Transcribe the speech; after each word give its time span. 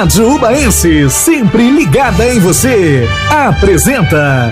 Rádio 0.00 0.34
Ubaense, 0.34 1.10
sempre 1.10 1.70
ligada 1.70 2.26
em 2.26 2.40
você. 2.40 3.06
Apresenta 3.28 4.50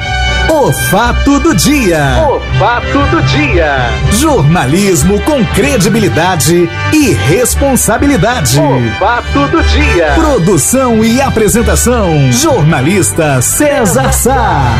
o 0.51 0.71
Fato 0.71 1.41
do 1.41 1.57
Dia. 1.57 2.23
O 2.29 2.39
Fato 2.59 2.99
do 3.11 3.23
Dia. 3.23 3.77
Jornalismo 4.13 5.19
com 5.23 5.43
credibilidade 5.47 6.69
e 6.93 7.13
responsabilidade. 7.15 8.61
O 8.61 8.99
Fato 8.99 9.49
do 9.49 9.63
Dia. 9.63 10.13
Produção 10.17 11.03
e 11.03 11.19
apresentação: 11.19 12.31
jornalista 12.31 13.41
César 13.41 14.13
Sá. 14.13 14.75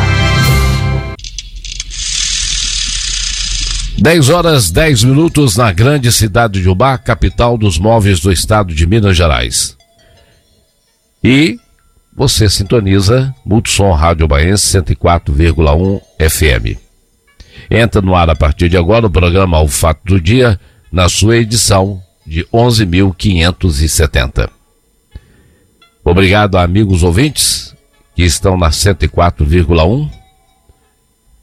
10 3.97 4.29
horas 4.29 4.71
10 4.71 5.05
minutos 5.05 5.57
na 5.57 5.73
grande 5.73 6.13
cidade 6.13 6.61
de 6.61 6.69
Ubá, 6.69 6.99
capital 6.99 7.57
dos 7.57 7.79
móveis 7.79 8.21
do 8.21 8.31
estado 8.31 8.75
de 8.75 8.87
Minas 8.87 9.17
Gerais. 9.17 9.78
E 11.23 11.59
você 12.15 12.49
sintoniza 12.49 13.35
Multissom 13.45 13.93
Rádio 13.93 14.27
Baense 14.27 14.79
104,1 14.79 16.01
FM. 16.19 16.79
Entra 17.71 18.01
no 18.01 18.15
ar 18.15 18.31
a 18.31 18.37
partir 18.37 18.69
de 18.69 18.77
agora 18.77 19.07
o 19.07 19.11
programa 19.11 19.61
O 19.61 19.69
Fato 19.69 20.01
do 20.05 20.21
Dia, 20.21 20.59
na 20.91 21.09
sua 21.09 21.37
edição 21.37 22.03
de 22.27 22.45
11.570. 22.47 24.49
Obrigado 26.05 26.57
a 26.57 26.63
amigos 26.63 27.03
ouvintes 27.03 27.75
que 28.15 28.23
estão 28.23 28.57
na 28.57 28.71
104,1 28.71 30.19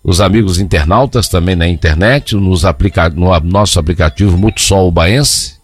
os 0.08 0.22
amigos 0.22 0.60
internautas 0.60 1.28
também 1.28 1.56
na 1.56 1.68
internet, 1.68 2.36
nos 2.36 2.64
aplica 2.64 3.10
no 3.10 3.38
nosso 3.40 3.80
aplicativo 3.80 4.38
Multisol 4.38 4.92
Baense, 4.92 5.56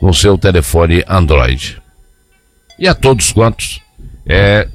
no 0.00 0.14
seu 0.14 0.38
telefone 0.38 1.02
Android. 1.08 1.81
E 2.78 2.88
a 2.88 2.94
todos 2.94 3.32
quantos 3.32 3.80
é, 4.26 4.68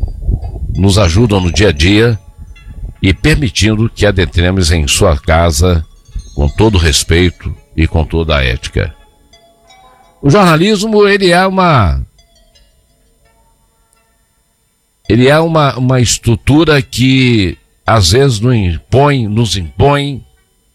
nos 0.76 0.98
ajudam 0.98 1.42
no 1.42 1.52
dia 1.52 1.70
a 1.70 1.72
dia 1.72 2.20
e 3.02 3.14
permitindo 3.14 3.90
que 3.90 4.06
adentremos 4.06 4.72
em 4.72 4.88
sua 4.88 5.18
casa 5.18 5.86
com 6.36 6.48
todo 6.48 6.78
respeito 6.78 7.56
e 7.76 7.88
com 7.88 8.06
toda 8.06 8.38
a 8.38 8.44
ética. 8.44 8.94
O 10.22 10.30
jornalismo, 10.30 11.08
ele 11.08 11.32
é 11.32 11.46
uma 11.46 12.02
ele 15.10 15.28
é 15.28 15.40
uma, 15.40 15.78
uma 15.78 16.02
estrutura 16.02 16.82
que 16.82 17.58
às 17.86 18.12
vezes 18.12 18.40
nos 18.40 18.54
impõe, 18.54 19.28
nos 19.28 19.56
impõe 19.56 20.26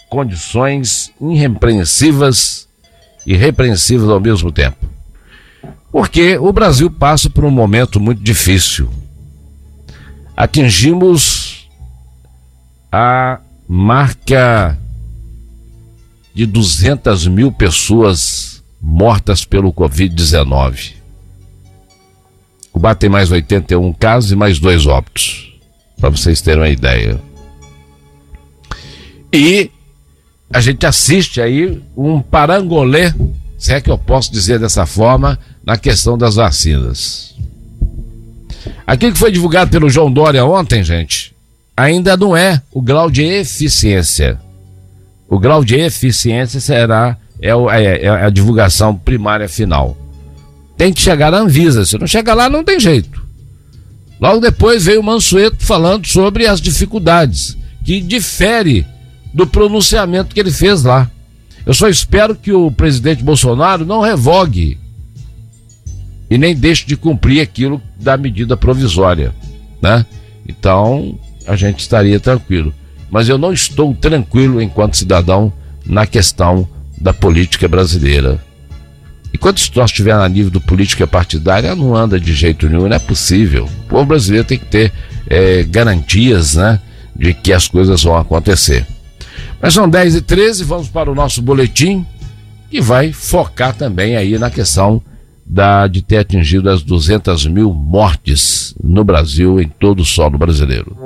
condições 0.08 1.12
irrepreensíveis 1.20 2.66
e 3.26 3.36
repreensíveis 3.36 4.08
ao 4.08 4.20
mesmo 4.20 4.50
tempo. 4.50 4.91
Porque 5.92 6.38
o 6.38 6.50
Brasil 6.52 6.90
passa 6.90 7.28
por 7.28 7.44
um 7.44 7.50
momento 7.50 8.00
muito 8.00 8.22
difícil. 8.22 8.88
Atingimos 10.34 11.68
a 12.90 13.38
marca 13.68 14.78
de 16.34 16.46
200 16.46 17.26
mil 17.28 17.52
pessoas 17.52 18.64
mortas 18.80 19.44
pelo 19.44 19.72
Covid-19. 19.72 20.94
O 22.68 22.72
Cuba 22.72 22.94
tem 22.94 23.10
mais 23.10 23.30
81 23.30 23.92
casos 23.92 24.32
e 24.32 24.36
mais 24.36 24.58
dois 24.58 24.86
óbitos 24.86 25.52
para 26.00 26.08
vocês 26.08 26.40
terem 26.40 26.62
uma 26.62 26.68
ideia. 26.70 27.20
E 29.30 29.70
a 30.52 30.60
gente 30.60 30.84
assiste 30.84 31.40
aí 31.40 31.82
um 31.96 32.20
parangolê, 32.20 33.14
se 33.62 33.72
é 33.72 33.80
que 33.80 33.88
eu 33.88 33.96
posso 33.96 34.32
dizer 34.32 34.58
dessa 34.58 34.84
forma, 34.86 35.38
na 35.64 35.76
questão 35.76 36.18
das 36.18 36.34
vacinas. 36.34 37.32
Aquilo 38.84 39.12
que 39.12 39.18
foi 39.20 39.30
divulgado 39.30 39.70
pelo 39.70 39.88
João 39.88 40.12
Dória 40.12 40.44
ontem, 40.44 40.82
gente, 40.82 41.32
ainda 41.76 42.16
não 42.16 42.36
é 42.36 42.60
o 42.72 42.82
grau 42.82 43.08
de 43.08 43.22
eficiência. 43.22 44.36
O 45.28 45.38
grau 45.38 45.64
de 45.64 45.76
eficiência 45.76 46.58
será 46.58 47.16
é, 47.40 47.50
é, 47.50 48.04
é 48.04 48.08
a 48.08 48.30
divulgação 48.30 48.96
primária 48.96 49.48
final. 49.48 49.96
Tem 50.76 50.92
que 50.92 51.00
chegar 51.00 51.30
na 51.30 51.38
Anvisa. 51.38 51.84
Se 51.84 51.96
não 51.96 52.08
chegar 52.08 52.34
lá, 52.34 52.50
não 52.50 52.64
tem 52.64 52.80
jeito. 52.80 53.24
Logo 54.20 54.40
depois 54.40 54.86
veio 54.86 54.98
o 54.98 55.04
Mansueto 55.04 55.64
falando 55.64 56.04
sobre 56.08 56.48
as 56.48 56.60
dificuldades, 56.60 57.56
que 57.84 58.00
difere 58.00 58.84
do 59.32 59.46
pronunciamento 59.46 60.34
que 60.34 60.40
ele 60.40 60.50
fez 60.50 60.82
lá. 60.82 61.08
Eu 61.64 61.74
só 61.74 61.88
espero 61.88 62.34
que 62.34 62.52
o 62.52 62.70
presidente 62.70 63.22
Bolsonaro 63.22 63.86
não 63.86 64.00
revogue 64.00 64.78
e 66.28 66.36
nem 66.38 66.56
deixe 66.56 66.86
de 66.86 66.96
cumprir 66.96 67.40
aquilo 67.40 67.80
da 68.00 68.16
medida 68.16 68.56
provisória, 68.56 69.32
né? 69.80 70.04
Então, 70.48 71.18
a 71.46 71.54
gente 71.54 71.80
estaria 71.80 72.18
tranquilo. 72.18 72.74
Mas 73.10 73.28
eu 73.28 73.36
não 73.36 73.52
estou 73.52 73.94
tranquilo 73.94 74.60
enquanto 74.60 74.96
cidadão 74.96 75.52
na 75.84 76.06
questão 76.06 76.66
da 76.98 77.12
política 77.12 77.68
brasileira. 77.68 78.42
Enquanto 79.34 79.58
isso 79.58 79.72
nós 79.74 79.90
estiver 79.90 80.12
a 80.12 80.28
nível 80.28 80.50
do 80.50 80.60
política 80.60 81.06
partidária, 81.06 81.74
não 81.74 81.94
anda 81.94 82.18
de 82.18 82.32
jeito 82.32 82.68
nenhum, 82.68 82.88
não 82.88 82.96
é 82.96 82.98
possível. 82.98 83.64
O 83.64 83.88
povo 83.88 84.06
brasileiro 84.06 84.46
tem 84.46 84.58
que 84.58 84.66
ter 84.66 84.92
é, 85.26 85.62
garantias 85.64 86.54
né, 86.54 86.80
de 87.14 87.32
que 87.34 87.52
as 87.52 87.68
coisas 87.68 88.02
vão 88.02 88.16
acontecer. 88.16 88.86
Mas 89.62 89.74
são 89.74 89.88
10 89.88 90.16
e 90.16 90.20
13 90.20 90.64
vamos 90.64 90.88
para 90.88 91.08
o 91.08 91.14
nosso 91.14 91.40
boletim, 91.40 92.04
que 92.68 92.80
vai 92.80 93.12
focar 93.12 93.72
também 93.72 94.16
aí 94.16 94.36
na 94.36 94.50
questão 94.50 95.00
da, 95.46 95.86
de 95.86 96.02
ter 96.02 96.18
atingido 96.18 96.68
as 96.68 96.82
200 96.82 97.46
mil 97.46 97.72
mortes 97.72 98.74
no 98.82 99.04
Brasil, 99.04 99.60
em 99.60 99.68
todo 99.68 100.00
o 100.00 100.04
solo 100.04 100.36
brasileiro. 100.36 100.96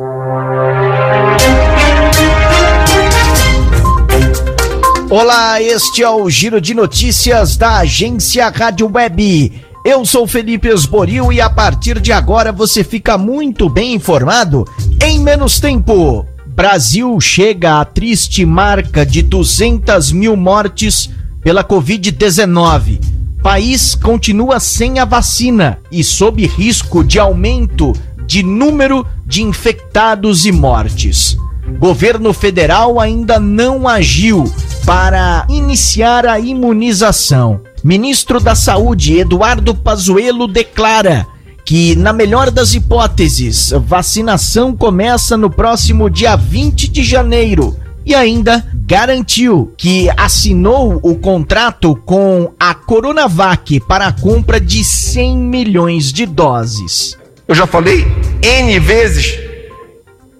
Olá, 5.11 5.61
este 5.61 6.03
é 6.03 6.09
o 6.09 6.29
Giro 6.31 6.59
de 6.59 6.73
Notícias 6.73 7.59
da 7.59 7.81
agência 7.81 8.49
Rádio 8.49 8.91
Web. 8.93 9.53
Eu 9.85 10.05
sou 10.07 10.27
Felipe 10.27 10.69
Esboril 10.69 11.31
e 11.31 11.43
a 11.43 11.51
partir 11.51 12.01
de 12.01 12.11
agora 12.11 12.53
você 12.53 12.83
fica 12.83 13.19
muito 13.19 13.69
bem 13.69 13.93
informado 13.93 14.65
em 15.05 15.21
menos 15.21 15.61
tempo. 15.61 16.27
Brasil 16.57 17.21
chega 17.21 17.83
à 17.83 17.85
triste 17.85 18.43
marca 18.47 19.05
de 19.05 19.21
200 19.21 20.11
mil 20.11 20.35
mortes 20.35 21.11
pela 21.43 21.63
Covid-19. 21.63 22.99
País 23.43 23.95
continua 23.95 24.59
sem 24.59 24.99
a 24.99 25.05
vacina 25.05 25.79
e 25.93 26.03
sob 26.03 26.47
risco 26.47 27.05
de 27.05 27.19
aumento 27.19 27.93
de 28.27 28.43
número 28.43 29.07
de 29.27 29.43
infectados 29.43 30.47
e 30.47 30.51
mortes. 30.51 31.37
Governo 31.79 32.33
federal 32.33 32.99
ainda 32.99 33.39
não 33.39 33.87
agiu 33.87 34.51
para 34.87 35.47
iniciar 35.51 36.25
a 36.25 36.41
imunização. 36.41 37.61
Ministro 37.85 38.41
da 38.41 38.55
Saúde 38.55 39.19
Eduardo 39.19 39.75
Pazuello 39.75 40.49
declara 40.49 41.27
que, 41.67 41.97
na 41.97 42.13
melhor 42.13 42.49
das 42.53 42.75
hipóteses, 42.75 43.73
vacinação 43.85 44.75
começa 44.75 45.37
no 45.37 45.51
próximo 45.51 46.09
dia 46.09 46.37
20 46.37 46.87
de 46.87 47.03
janeiro 47.03 47.77
e 48.05 48.15
ainda 48.15 48.65
garantiu 48.73 49.75
que 49.77 50.09
assinou 50.17 51.01
o 51.03 51.17
contrato 51.17 51.97
com 52.07 52.53
a 52.59 52.73
Coronavac 52.73 53.81
para 53.81 54.07
a 54.07 54.13
compra 54.13 54.61
de 54.61 54.85
100 54.85 55.37
milhões 55.37 56.13
de 56.13 56.25
doses. 56.25 57.19
Eu 57.49 57.55
já 57.55 57.67
falei 57.67 58.07
N 58.41 58.79
vezes. 58.79 59.37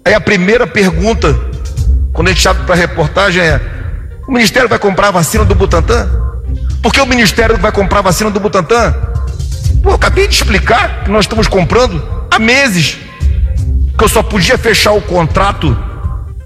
Aí 0.05 0.13
a 0.13 0.21
primeira 0.21 0.65
pergunta, 0.65 1.37
quando 2.13 2.29
a 2.29 2.31
gente 2.31 2.47
abre 2.47 2.63
para 2.63 2.75
a 2.75 2.77
reportagem, 2.77 3.43
é: 3.43 3.59
o 4.25 4.31
Ministério 4.31 4.69
vai 4.69 4.79
comprar 4.79 5.09
a 5.09 5.11
vacina 5.11 5.43
do 5.43 5.53
Butantan? 5.53 6.09
Por 6.81 6.93
que 6.93 7.01
o 7.01 7.05
Ministério 7.05 7.57
vai 7.57 7.73
comprar 7.73 7.99
a 7.99 8.03
vacina 8.03 8.31
do 8.31 8.39
Butantan? 8.39 8.95
Pô, 9.87 9.93
acabei 9.93 10.27
de 10.27 10.35
explicar 10.35 11.05
que 11.05 11.09
nós 11.09 11.23
estamos 11.23 11.47
comprando 11.47 12.03
há 12.29 12.37
meses. 12.37 12.97
Que 13.97 14.03
eu 14.03 14.09
só 14.09 14.21
podia 14.21 14.57
fechar 14.57 14.91
o 14.91 15.01
contrato 15.01 15.77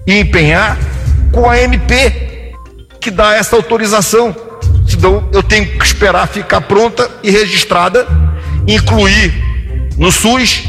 e 0.06 0.20
empenhar 0.20 0.78
com 1.32 1.50
a 1.50 1.60
MP, 1.60 2.52
que 3.00 3.10
dá 3.10 3.34
essa 3.34 3.56
autorização. 3.56 4.32
Senão 4.86 5.28
eu 5.32 5.42
tenho 5.42 5.66
que 5.76 5.84
esperar 5.84 6.28
ficar 6.28 6.60
pronta 6.60 7.10
e 7.20 7.32
registrada, 7.32 8.06
incluir 8.64 9.34
no 9.98 10.12
SUS 10.12 10.62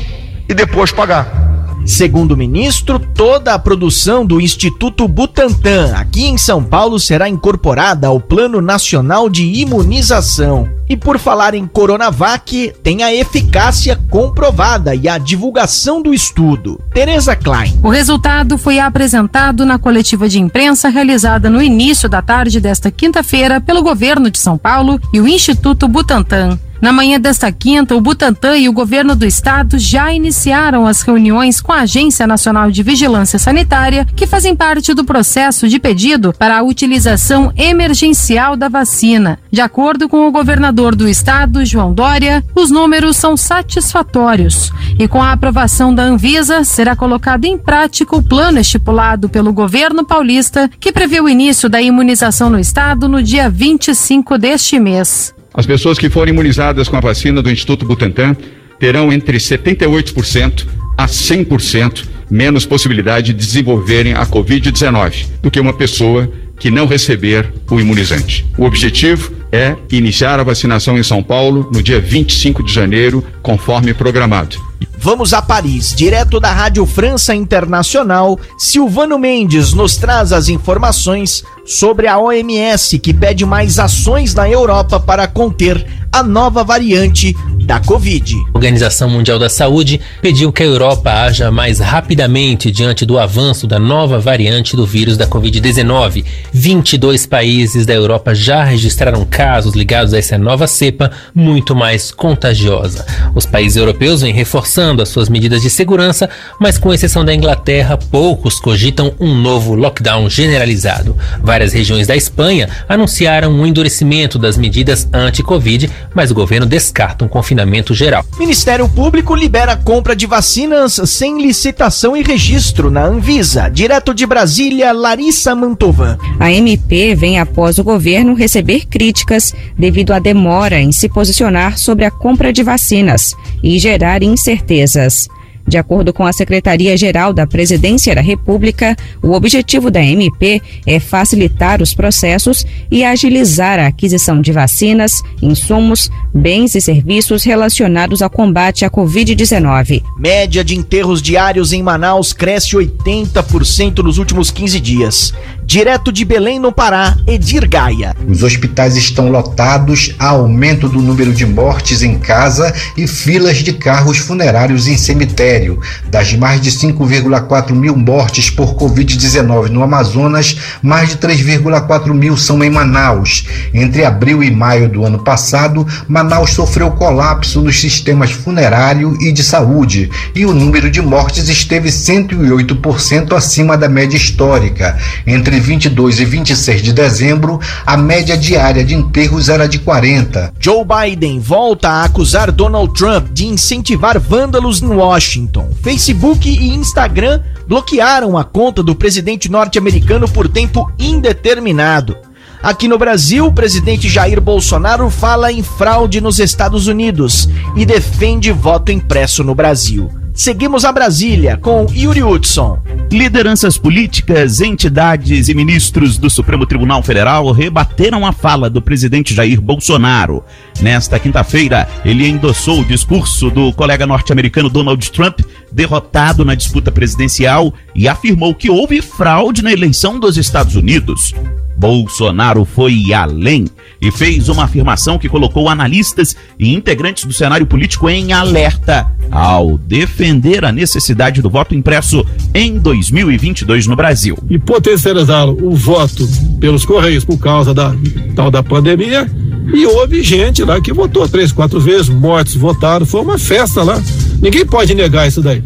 e 0.50 0.54
depois 0.56 0.92
pagar. 0.92 1.43
Segundo 1.86 2.32
o 2.32 2.38
ministro, 2.38 2.98
toda 2.98 3.54
a 3.54 3.60
produção 3.60 4.26
do 4.26 4.40
Instituto 4.40 5.08
Butantan 5.08 5.94
aqui 5.96 6.26
em 6.26 6.38
São 6.38 6.64
Paulo 6.64 7.00
será 7.00 7.28
incorporada 7.28 8.08
ao 8.08 8.20
Plano 8.20 8.62
Nacional 8.62 9.30
de 9.30 9.44
Imunização. 9.44 10.70
E 10.88 10.96
por 10.96 11.18
falar 11.18 11.54
em 11.54 11.66
Coronavac, 11.66 12.74
tem 12.82 13.04
a 13.04 13.14
eficácia 13.14 14.00
comprovada 14.10 14.96
e 14.96 15.08
a 15.08 15.18
divulgação 15.18 16.02
do 16.02 16.14
estudo. 16.14 16.80
Tereza 16.94 17.36
Klein. 17.36 17.80
O 17.84 17.90
resultado 17.90 18.58
foi 18.58 18.80
apresentado 18.80 19.66
na 19.66 19.80
coletiva 19.80 20.30
de 20.30 20.40
imprensa 20.40 20.90
realizada 20.90 21.50
no 21.50 21.62
início 21.62 22.08
da 22.08 22.22
tarde 22.22 22.60
desta 22.60 22.92
quinta-feira 22.92 23.60
pelo 23.60 23.82
governo 23.82 24.30
de 24.30 24.40
São 24.40 24.58
Paulo 24.58 25.00
e 25.12 25.20
o 25.20 25.28
Instituto 25.28 25.88
Butantan. 25.88 26.60
Na 26.84 26.92
manhã 26.92 27.18
desta 27.18 27.50
quinta, 27.50 27.96
o 27.96 28.02
Butantan 28.02 28.58
e 28.58 28.68
o 28.68 28.74
governo 28.74 29.16
do 29.16 29.26
estado 29.26 29.80
já 29.80 30.12
iniciaram 30.12 30.86
as 30.86 31.02
reuniões 31.02 31.62
com 31.62 31.72
a 31.72 31.80
Agência 31.80 32.28
Nacional 32.28 32.70
de 32.70 32.84
Vigilância 32.84 33.40
Sanitária, 33.40 34.06
que 34.18 34.28
fazem 34.28 34.54
parte 34.54 34.94
do 34.94 35.06
processo 35.06 35.70
de 35.70 35.80
pedido 35.80 36.34
para 36.38 36.58
a 36.58 36.62
utilização 36.62 37.54
emergencial 37.56 38.58
da 38.58 38.68
vacina. 38.68 39.40
De 39.50 39.62
acordo 39.62 40.10
com 40.10 40.28
o 40.28 40.32
governador 40.34 40.94
do 40.94 41.08
estado, 41.08 41.66
João 41.66 41.94
Dória, 41.94 42.44
os 42.54 42.70
números 42.70 43.16
são 43.16 43.38
satisfatórios. 43.38 44.70
E 45.00 45.08
com 45.08 45.24
a 45.24 45.32
aprovação 45.32 45.96
da 45.96 46.04
Anvisa, 46.04 46.66
será 46.66 46.98
colocado 46.98 47.46
em 47.46 47.58
prática 47.58 48.14
o 48.14 48.22
plano 48.22 48.60
estipulado 48.60 49.30
pelo 49.30 49.54
governo 49.54 50.04
paulista, 50.04 50.70
que 50.82 50.92
prevê 50.92 51.22
o 51.22 51.30
início 51.30 51.70
da 51.70 51.82
imunização 51.82 52.50
no 52.50 52.60
estado 52.60 53.08
no 53.08 53.24
dia 53.24 53.50
25 53.50 54.38
deste 54.38 54.78
mês. 54.78 55.34
As 55.54 55.66
pessoas 55.66 56.00
que 56.00 56.10
forem 56.10 56.34
imunizadas 56.34 56.90
com 56.90 56.98
a 56.98 57.02
vacina 57.02 57.42
do 57.42 57.52
Instituto 57.52 57.86
Butantan 57.86 58.36
terão 58.80 59.14
entre 59.14 59.38
78% 59.38 60.66
a 60.98 61.06
100% 61.06 62.06
menos 62.30 62.66
possibilidade 62.66 63.28
de 63.28 63.34
desenvolverem 63.34 64.14
a 64.14 64.26
Covid-19 64.26 65.28
do 65.42 65.52
que 65.52 65.60
uma 65.60 65.74
pessoa 65.74 66.32
que 66.60 66.72
não 66.72 66.88
receber 66.88 67.52
o 67.70 67.80
imunizante. 67.80 68.46
O 68.58 68.66
objetivo 68.66 69.32
é 69.52 69.76
iniciar 69.92 70.40
a 70.40 70.44
vacinação 70.44 70.98
em 70.98 71.04
São 71.04 71.22
Paulo 71.22 71.70
no 71.72 71.84
dia 71.84 72.00
25 72.00 72.64
de 72.64 72.74
janeiro, 72.74 73.24
conforme 73.42 73.94
programado. 73.94 74.58
Vamos 74.98 75.34
a 75.34 75.42
Paris, 75.42 75.94
direto 75.94 76.40
da 76.40 76.52
Rádio 76.54 76.86
França 76.86 77.36
Internacional. 77.36 78.40
Silvano 78.58 79.20
Mendes 79.20 79.74
nos 79.74 79.98
traz 79.98 80.32
as 80.32 80.48
informações 80.48 81.44
sobre 81.66 82.08
a 82.08 82.20
OMS, 82.20 83.00
que 83.00 83.14
pede 83.14 83.46
mais 83.46 83.80
ações 83.80 84.34
na 84.34 84.50
Europa 84.50 85.00
para 85.00 85.28
conter 85.28 85.86
a 86.14 86.22
nova 86.22 86.64
variante 86.64 87.36
da 87.66 87.80
Covid. 87.80 88.36
A 88.54 88.58
Organização 88.58 89.10
Mundial 89.10 89.40
da 89.40 89.50
Saúde 89.50 90.00
pediu 90.22 90.52
que 90.52 90.62
a 90.62 90.66
Europa 90.66 91.10
haja 91.10 91.50
mais 91.50 91.80
rapidamente 91.80 92.70
diante 92.70 93.04
do 93.04 93.18
avanço 93.18 93.66
da 93.66 93.80
nova 93.80 94.20
variante 94.20 94.76
do 94.76 94.86
vírus 94.86 95.18
da 95.18 95.26
Covid-19. 95.26 96.24
22 96.52 97.26
países 97.26 97.88
da 97.88 97.96
Europa 97.96 98.36
já 98.36 98.64
registraram 98.64 99.26
casos 99.26 99.74
ligados 99.74 100.14
a 100.14 100.20
essa 100.20 100.38
nova 100.38 100.68
cepa, 100.68 101.10
muito 101.34 101.76
mais 101.76 102.12
contagiosa. 102.12 103.06
Os 103.34 103.48
países 103.48 103.78
europeus 103.78 104.22
vêm 104.22 104.34
reforçando 104.34 105.02
as 105.02 105.10
suas 105.10 105.30
medidas 105.30 105.64
de 105.64 105.70
segurança, 105.70 106.30
mas 106.60 106.78
com 106.78 106.94
exceção 106.94 107.26
da 107.26 107.34
Inglaterra, 107.34 107.98
poucos 107.98 108.60
cogitam 108.60 109.14
um 109.20 109.34
novo 109.34 109.74
lockdown 109.74 110.30
generalizado. 110.30 111.18
Várias 111.54 111.72
regiões 111.72 112.08
da 112.08 112.16
Espanha 112.16 112.68
anunciaram 112.90 113.52
um 113.52 113.64
endurecimento 113.64 114.40
das 114.40 114.58
medidas 114.58 115.08
anti-Covid, 115.14 115.88
mas 116.12 116.32
o 116.32 116.34
governo 116.34 116.66
descarta 116.66 117.24
um 117.24 117.28
confinamento 117.28 117.94
geral. 117.94 118.26
Ministério 118.40 118.90
Público 118.90 119.36
libera 119.36 119.78
compra 119.78 120.16
de 120.16 120.26
vacinas 120.26 121.00
sem 121.06 121.40
licitação 121.40 122.18
e 122.18 122.24
registro 122.24 122.90
na 122.90 123.06
Anvisa. 123.06 123.70
Direto 123.70 124.16
de 124.16 124.26
Brasília, 124.26 124.92
Larissa 124.92 125.54
Mantovan. 125.54 126.18
A 126.40 126.52
MP 126.52 127.14
vem 127.14 127.40
após 127.40 127.78
o 127.78 127.84
governo 127.84 128.34
receber 128.34 128.88
críticas 128.88 129.54
devido 129.78 130.12
à 130.12 130.18
demora 130.18 130.82
em 130.82 130.92
se 130.92 131.08
posicionar 131.08 131.78
sobre 131.78 132.04
a 132.04 132.10
compra 132.10 132.52
de 132.52 132.64
vacinas 132.64 133.36
e 133.62 133.78
gerar 133.78 134.24
incertezas. 134.24 135.28
De 135.68 135.78
acordo 135.78 136.14
com 136.14 136.26
a 136.26 136.34
Secretaria-Geral 136.34 137.34
da 137.34 137.48
Presidência 137.48 138.14
da 138.14 138.22
República, 138.22 138.96
o 139.22 139.32
objetivo 139.32 139.90
da 139.90 140.04
MP 140.04 140.62
é 140.86 141.00
facilitar 141.00 141.82
os 141.82 141.94
processos 141.94 142.66
e 142.92 143.04
agilizar 143.04 143.80
a 143.80 143.88
aquisição 143.88 144.42
de 144.42 144.52
vacinas, 144.52 145.22
insumos, 145.42 146.10
bens 146.34 146.76
e 146.76 146.82
serviços 146.82 147.44
relacionados 147.44 148.22
ao 148.22 148.30
combate 148.30 148.84
à 148.84 148.90
Covid-19. 148.90 150.04
Média 150.18 150.64
de 150.64 150.76
enterros 150.76 151.22
diários 151.22 151.72
em 151.72 151.82
Manaus 151.82 152.34
cresce 152.34 152.76
80% 152.76 154.00
nos 154.00 154.18
últimos 154.18 154.52
15 154.52 154.80
dias. 154.80 155.34
Direto 155.66 156.12
de 156.12 156.26
Belém, 156.26 156.60
no 156.60 156.74
Pará, 156.74 157.16
Edir 157.26 157.68
Gaia. 157.68 158.14
Os 158.28 158.44
hospitais 158.44 158.98
estão 158.98 159.30
lotados, 159.30 160.14
há 160.20 160.28
aumento 160.28 160.90
do 160.90 161.02
número 161.02 161.34
de 161.34 161.46
mortes 161.46 162.04
em 162.04 162.20
casa 162.20 162.74
e 162.98 163.08
filas 163.08 163.58
de 163.58 163.72
carros 163.72 164.18
funerários 164.18 164.88
em 164.88 164.98
cemitério. 164.98 165.80
Das 166.10 166.34
mais 166.34 166.60
de 166.60 166.70
5,4 166.70 167.72
mil 167.74 167.96
mortes 167.96 168.50
por 168.50 168.76
Covid-19 168.76 169.70
no 169.70 169.82
Amazonas, 169.82 170.58
mais 170.82 171.10
de 171.10 171.18
3,4 171.18 172.14
mil 172.14 172.36
são 172.36 172.62
em 172.62 172.70
Manaus. 172.70 173.46
Entre 173.74 174.04
abril 174.04 174.44
e 174.44 174.52
maio 174.52 174.90
do 174.90 175.06
ano 175.06 175.24
passado, 175.24 175.88
Manaus 176.08 176.52
sofreu 176.52 176.92
colapso 176.92 177.62
nos 177.62 177.80
sistemas 177.80 178.32
funerário 178.32 179.18
e 179.22 179.32
de 179.32 179.44
saúde, 179.44 180.12
e 180.36 180.46
o 180.46 180.54
número 180.54 180.92
de 180.92 181.02
mortes 181.02 181.48
esteve 181.48 181.90
108% 181.90 183.34
acima 183.34 183.78
da 183.78 183.88
média 183.88 184.18
histórica. 184.18 184.98
Entre 185.26 185.53
22 185.60 186.20
e 186.20 186.26
26 186.26 186.82
de 186.82 186.94
dezembro, 186.94 187.60
a 187.86 187.98
média 187.98 188.38
diária 188.38 188.84
de 188.84 188.94
enterros 188.94 189.50
era 189.50 189.68
de 189.68 189.80
40. 189.80 190.54
Joe 190.60 190.86
Biden 190.86 191.40
volta 191.40 191.90
a 191.90 192.04
acusar 192.04 192.52
Donald 192.52 192.94
Trump 192.94 193.30
de 193.32 193.46
incentivar 193.48 194.20
vândalos 194.20 194.82
em 194.82 194.88
Washington. 194.88 195.72
Facebook 195.82 196.50
e 196.50 196.74
Instagram 196.74 197.42
bloquearam 197.68 198.38
a 198.38 198.44
conta 198.44 198.84
do 198.84 198.96
presidente 198.96 199.50
norte-americano 199.50 200.28
por 200.28 200.48
tempo 200.48 200.92
indeterminado. 200.98 202.18
Aqui 202.62 202.88
no 202.88 202.98
Brasil, 202.98 203.46
o 203.46 203.54
presidente 203.54 204.08
Jair 204.08 204.40
Bolsonaro 204.40 205.10
fala 205.10 205.52
em 205.52 205.62
fraude 205.62 206.22
nos 206.22 206.40
Estados 206.40 206.88
Unidos 206.88 207.50
e 207.76 207.86
defende 207.86 208.54
voto 208.54 208.90
impresso 208.90 209.44
no 209.44 209.54
Brasil. 209.54 210.10
Seguimos 210.34 210.84
a 210.84 210.92
Brasília 210.92 211.58
com 211.58 211.86
Yuri 211.94 212.24
Hudson. 212.24 212.82
Lideranças 213.12 213.78
políticas, 213.78 214.62
entidades 214.62 215.48
e 215.48 215.54
ministros 215.54 216.18
do 216.18 216.28
Supremo 216.28 216.66
Tribunal 216.66 217.04
Federal 217.04 217.52
rebateram 217.52 218.26
a 218.26 218.32
fala 218.32 218.68
do 218.68 218.82
presidente 218.82 219.32
Jair 219.32 219.62
Bolsonaro. 219.62 220.44
Nesta 220.82 221.20
quinta-feira, 221.20 221.88
ele 222.04 222.28
endossou 222.28 222.82
o 222.82 222.86
discurso 222.86 223.52
do 223.52 223.72
colega 223.74 224.08
norte-americano 224.08 224.72
Donald 224.72 225.12
Trump, 225.12 225.42
derrotado 225.72 226.44
na 226.44 226.56
disputa 226.56 226.92
presidencial, 226.92 227.72
e 227.96 228.08
afirmou 228.08 228.56
que 228.56 228.72
houve 228.72 229.04
fraude 229.04 229.64
na 229.64 229.72
eleição 229.72 230.20
dos 230.20 230.36
Estados 230.36 230.76
Unidos. 230.76 231.32
Bolsonaro 231.78 232.66
foi 232.66 233.14
além 233.14 233.68
e 234.02 234.12
fez 234.12 234.50
uma 234.50 234.66
afirmação 234.66 235.18
que 235.18 235.30
colocou 235.30 235.70
analistas 235.70 236.36
e 236.60 236.74
integrantes 236.74 237.26
do 237.26 237.34
cenário 237.34 237.66
político 237.66 238.10
em 238.10 238.34
alerta 238.34 239.08
ao 239.32 239.78
defender 239.78 240.64
a 240.66 240.72
necessidade 240.72 241.42
do 241.42 241.50
voto 241.50 241.74
impresso 241.74 242.26
em 242.54 242.78
2022 242.78 243.88
no 243.88 243.96
Brasil. 243.96 244.38
E 244.50 244.60
potencializar 244.60 245.48
o 245.48 245.72
voto 245.72 246.28
pelos 246.60 246.86
Correios 246.86 247.26
por 247.26 247.38
causa 247.38 247.74
da 247.74 247.96
tal 248.36 248.52
da 248.52 248.62
pandemia. 248.62 249.30
E 249.74 249.86
houve 249.86 250.22
gente 250.22 250.64
lá 250.64 250.80
que 250.82 250.94
votou 250.94 251.28
três, 251.28 251.52
quatro 251.52 251.80
vezes, 251.80 252.10
mortos 252.10 252.56
votaram, 252.56 253.06
foi 253.06 253.22
uma 253.22 253.38
festa 253.38 253.82
lá. 253.82 254.02
Ninguém 254.42 254.66
pode 254.66 254.94
negar 254.94 255.28
isso 255.28 255.42
daí. 255.42 255.64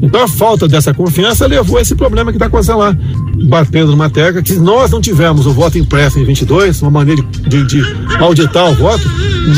Então 0.00 0.22
a 0.22 0.28
falta 0.28 0.68
dessa 0.68 0.94
confiança 0.94 1.46
levou 1.46 1.78
a 1.78 1.82
esse 1.82 1.94
problema 1.94 2.30
que 2.30 2.36
está 2.36 2.46
acontecendo 2.46 2.78
lá. 2.78 2.96
Batendo 3.44 3.92
numa 3.92 4.10
tecla 4.10 4.42
que 4.42 4.54
nós 4.54 4.90
não 4.90 5.00
tivermos 5.00 5.46
o 5.46 5.52
voto 5.52 5.78
impresso 5.78 6.18
em 6.18 6.24
22, 6.24 6.82
uma 6.82 6.90
maneira 6.90 7.22
de, 7.22 7.64
de 7.66 7.82
auditar 8.18 8.70
o 8.70 8.74
voto, 8.74 9.04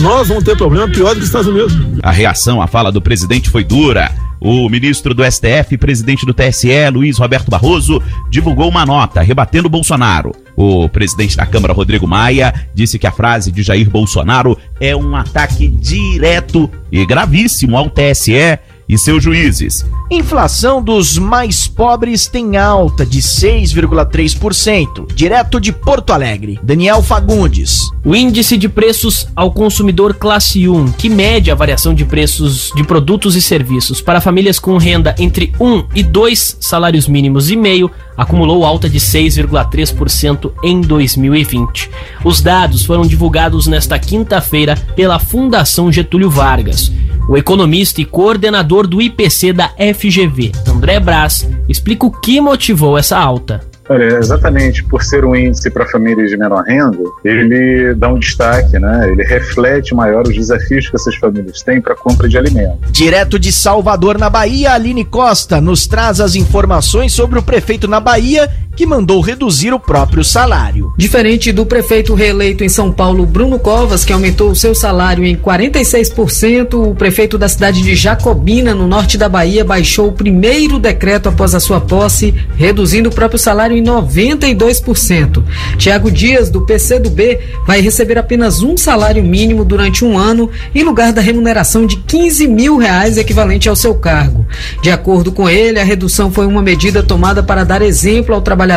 nós 0.01 0.29
vamos 0.29 0.45
ter 0.45 0.57
problema 0.57 0.89
pior 0.89 1.11
do 1.11 1.17
que 1.17 1.21
os 1.21 1.27
Estados 1.27 1.49
Unidos. 1.49 1.77
A 2.03 2.11
reação 2.11 2.61
à 2.61 2.67
fala 2.67 2.91
do 2.91 3.01
presidente 3.01 3.51
foi 3.51 3.65
dura. 3.65 4.11
O 4.41 4.71
ministro 4.71 5.13
do 5.13 5.23
STF 5.23 5.75
e 5.75 5.79
presidente 5.79 6.25
do 6.25 6.33
TSE, 6.33 6.89
Luiz 6.91 7.19
Roberto 7.19 7.51
Barroso, 7.51 8.03
divulgou 8.31 8.71
uma 8.71 8.87
nota 8.87 9.21
rebatendo 9.21 9.69
Bolsonaro. 9.69 10.33
O 10.57 10.89
presidente 10.89 11.37
da 11.37 11.45
Câmara, 11.45 11.75
Rodrigo 11.75 12.07
Maia, 12.07 12.55
disse 12.75 12.99
que 12.99 13.07
a 13.07 13.13
frase 13.13 13.53
de 13.53 13.63
Jair 13.63 13.91
Bolsonaro 13.91 14.57
é 14.81 14.97
um 14.97 15.15
ataque 15.15 15.69
direto 15.69 16.71
e 16.91 17.05
gravíssimo 17.05 17.77
ao 17.77 17.91
TSE 17.91 18.59
e 18.91 18.99
seus 18.99 19.23
juízes. 19.23 19.87
Inflação 20.11 20.83
dos 20.83 21.17
mais 21.17 21.69
pobres 21.69 22.27
tem 22.27 22.57
alta 22.57 23.07
de 23.07 23.21
6,3%. 23.21 25.07
Direto 25.15 25.61
de 25.61 25.73
Porto 25.73 26.13
Alegre, 26.13 26.59
Daniel 26.61 27.01
Fagundes. 27.01 27.89
O 28.05 28.17
índice 28.17 28.57
de 28.57 28.69
preços 28.69 29.29
ao 29.37 29.53
consumidor 29.53 30.15
classe 30.15 30.69
1, 30.69 30.93
que 30.93 31.09
mede 31.09 31.51
a 31.51 31.55
variação 31.55 31.95
de 31.95 32.05
preços 32.05 32.73
de 32.75 32.83
produtos 32.83 33.37
e 33.37 33.41
serviços 33.41 34.01
para 34.01 34.21
famílias 34.21 34.59
com 34.59 34.77
renda 34.77 35.15
entre 35.19 35.53
1 35.61 35.85
e 35.95 36.03
2 36.03 36.57
salários 36.59 37.07
mínimos 37.07 37.49
e 37.51 37.57
meio, 37.57 37.91
acumulou 38.17 38.65
alta 38.65 38.89
de 38.89 38.99
6,3% 38.99 40.53
em 40.65 40.81
2020. 40.81 41.91
Os 42.25 42.41
dados 42.41 42.85
foram 42.85 43.07
divulgados 43.07 43.67
nesta 43.69 43.99
quinta-feira 43.99 44.77
pela 44.97 45.19
Fundação 45.19 45.93
Getúlio 45.93 46.29
Vargas. 46.29 46.91
O 47.29 47.37
economista 47.37 48.01
e 48.01 48.05
coordenador 48.05 48.87
do 48.87 49.01
IPC 49.01 49.53
da 49.53 49.69
FGV, 49.69 50.53
André 50.69 50.99
Brás, 50.99 51.49
explica 51.69 52.07
o 52.07 52.11
que 52.11 52.41
motivou 52.41 52.99
essa 52.99 53.17
alta. 53.17 53.61
Olha, 53.91 54.19
exatamente 54.19 54.85
por 54.85 55.03
ser 55.03 55.25
um 55.25 55.35
índice 55.35 55.69
para 55.69 55.85
famílias 55.85 56.31
de 56.31 56.37
menor 56.37 56.63
renda, 56.63 57.03
ele 57.25 57.93
dá 57.95 58.09
um 58.09 58.21
destaque, 58.21 58.79
né? 58.79 59.11
Ele 59.11 59.25
reflete 59.25 59.93
maior 59.97 60.23
os 60.29 60.37
desafios 60.37 60.89
que 60.89 60.95
essas 60.95 61.17
famílias 61.17 61.61
têm 61.63 61.81
para 61.81 61.97
compra 61.97 62.29
de 62.29 62.39
alimentos. 62.39 62.93
Direto 62.93 63.37
de 63.37 63.51
Salvador, 63.51 64.17
na 64.17 64.31
Bahia, 64.31 64.75
Aline 64.75 65.05
Costa 65.05 65.61
nos 65.61 65.89
traz 65.89 66.21
as 66.21 66.37
informações 66.37 67.13
sobre 67.13 67.41
o 67.41 67.43
prefeito 67.43 67.89
na 67.89 67.99
Bahia 67.99 68.49
que 68.81 68.87
mandou 68.87 69.21
reduzir 69.21 69.75
o 69.75 69.79
próprio 69.79 70.25
salário. 70.25 70.95
Diferente 70.97 71.53
do 71.53 71.67
prefeito 71.67 72.15
reeleito 72.15 72.65
em 72.65 72.69
São 72.71 72.91
Paulo, 72.91 73.27
Bruno 73.27 73.59
Covas, 73.59 74.07
que 74.07 74.13
aumentou 74.15 74.51
o 74.51 74.57
seu 74.57 74.75
salário 74.75 75.23
em 75.23 75.37
46%, 75.37 76.91
o 76.91 76.95
prefeito 76.95 77.37
da 77.37 77.47
cidade 77.47 77.83
de 77.83 77.95
Jacobina, 77.95 78.75
no 78.75 78.87
norte 78.87 79.19
da 79.19 79.29
Bahia, 79.29 79.63
baixou 79.67 80.09
o 80.09 80.13
primeiro 80.13 80.79
decreto 80.79 81.29
após 81.29 81.55
a 81.55 81.61
sua 81.61 81.79
posse, 81.79 82.35
reduzindo 82.57 83.11
o 83.11 83.15
próprio 83.15 83.39
salário 83.39 83.77
em 83.77 83.85
92%. 83.85 85.45
Tiago 85.77 86.11
Dias, 86.11 86.49
do 86.49 86.63
PCdoB, 86.63 87.39
vai 87.67 87.83
receber 87.83 88.17
apenas 88.17 88.63
um 88.63 88.79
salário 88.79 89.23
mínimo 89.23 89.63
durante 89.63 90.07
um 90.07 90.17
ano, 90.17 90.49
em 90.75 90.83
lugar 90.83 91.13
da 91.13 91.21
remuneração 91.21 91.85
de 91.85 91.99
15 91.99 92.49
mil 92.49 92.79
reais 92.79 93.19
equivalente 93.19 93.69
ao 93.69 93.77
seu 93.77 93.95
cargo. 93.95 94.47
De 94.83 94.91
acordo 94.91 95.31
com 95.33 95.51
ele, 95.51 95.79
a 95.79 95.85
redução 95.85 96.33
foi 96.33 96.47
uma 96.47 96.63
medida 96.63 97.03
tomada 97.03 97.43
para 97.43 97.63
dar 97.63 97.83
exemplo 97.83 98.35
ao 98.35 98.41
trabalhador, 98.41 98.70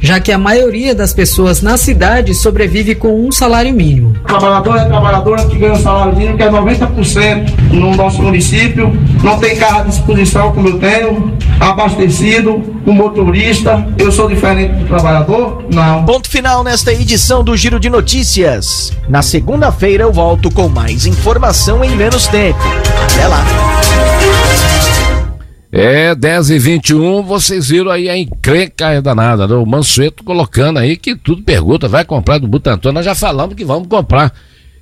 já 0.00 0.20
que 0.20 0.30
a 0.30 0.38
maioria 0.38 0.94
das 0.94 1.12
pessoas 1.12 1.62
na 1.62 1.76
cidade 1.76 2.34
sobrevive 2.34 2.94
com 2.94 3.26
um 3.26 3.32
salário 3.32 3.72
mínimo. 3.72 4.14
Trabalhador 4.26 4.76
é 4.76 4.84
trabalhadora 4.84 5.44
que 5.46 5.58
ganha 5.58 5.72
um 5.72 5.82
salário 5.82 6.16
mínimo 6.16 6.36
que 6.36 6.42
é 6.42 6.50
90% 6.50 7.72
no 7.72 7.94
nosso 7.96 8.22
município, 8.22 8.92
não 9.22 9.38
tem 9.38 9.56
carro 9.56 9.80
à 9.80 9.82
disposição 9.84 10.52
como 10.52 10.68
eu 10.68 10.78
tenho, 10.78 11.32
abastecido, 11.60 12.62
um 12.86 12.92
motorista, 12.92 13.86
eu 13.98 14.12
sou 14.12 14.28
diferente 14.28 14.74
do 14.74 14.86
trabalhador? 14.86 15.64
Não. 15.72 16.04
Ponto 16.04 16.28
final 16.28 16.62
nesta 16.62 16.92
edição 16.92 17.42
do 17.42 17.56
Giro 17.56 17.80
de 17.80 17.88
Notícias. 17.88 18.92
Na 19.08 19.22
segunda-feira 19.22 20.04
eu 20.04 20.12
volto 20.12 20.50
com 20.50 20.68
mais 20.68 21.06
informação 21.06 21.82
em 21.84 21.94
menos 21.96 22.26
tempo. 22.26 22.60
Até 23.04 23.26
lá. 23.26 24.13
É, 25.76 26.14
10 26.14 26.50
e 26.50 26.58
21 26.60 27.24
vocês 27.24 27.68
viram 27.68 27.90
aí 27.90 28.08
a 28.08 28.16
encrenca 28.16 29.02
danada, 29.02 29.48
né? 29.48 29.56
O 29.56 29.66
Mansueto 29.66 30.22
colocando 30.22 30.78
aí 30.78 30.96
que 30.96 31.16
tudo 31.16 31.42
pergunta, 31.42 31.88
vai 31.88 32.04
comprar 32.04 32.38
do 32.38 32.46
Butantan, 32.46 32.92
nós 32.92 33.04
já 33.04 33.12
falamos 33.12 33.56
que 33.56 33.64
vamos 33.64 33.88
comprar. 33.88 34.32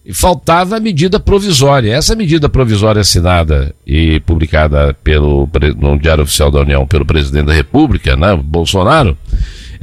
E 0.05 0.13
faltava 0.13 0.77
a 0.77 0.81
medida 0.81 1.21
provisória. 1.21 1.95
Essa 1.95 2.17
medida 2.17 2.49
provisória 2.49 3.01
assinada 3.01 3.75
e 3.87 4.19
publicada 4.21 4.95
pelo, 5.05 5.49
no 5.79 5.99
Diário 5.99 6.25
Oficial 6.25 6.51
da 6.51 6.61
União 6.61 6.87
pelo 6.87 7.07
presidente 7.07 7.47
da 7.47 7.53
República, 7.53 8.17
né, 8.17 8.35
Bolsonaro, 8.37 9.17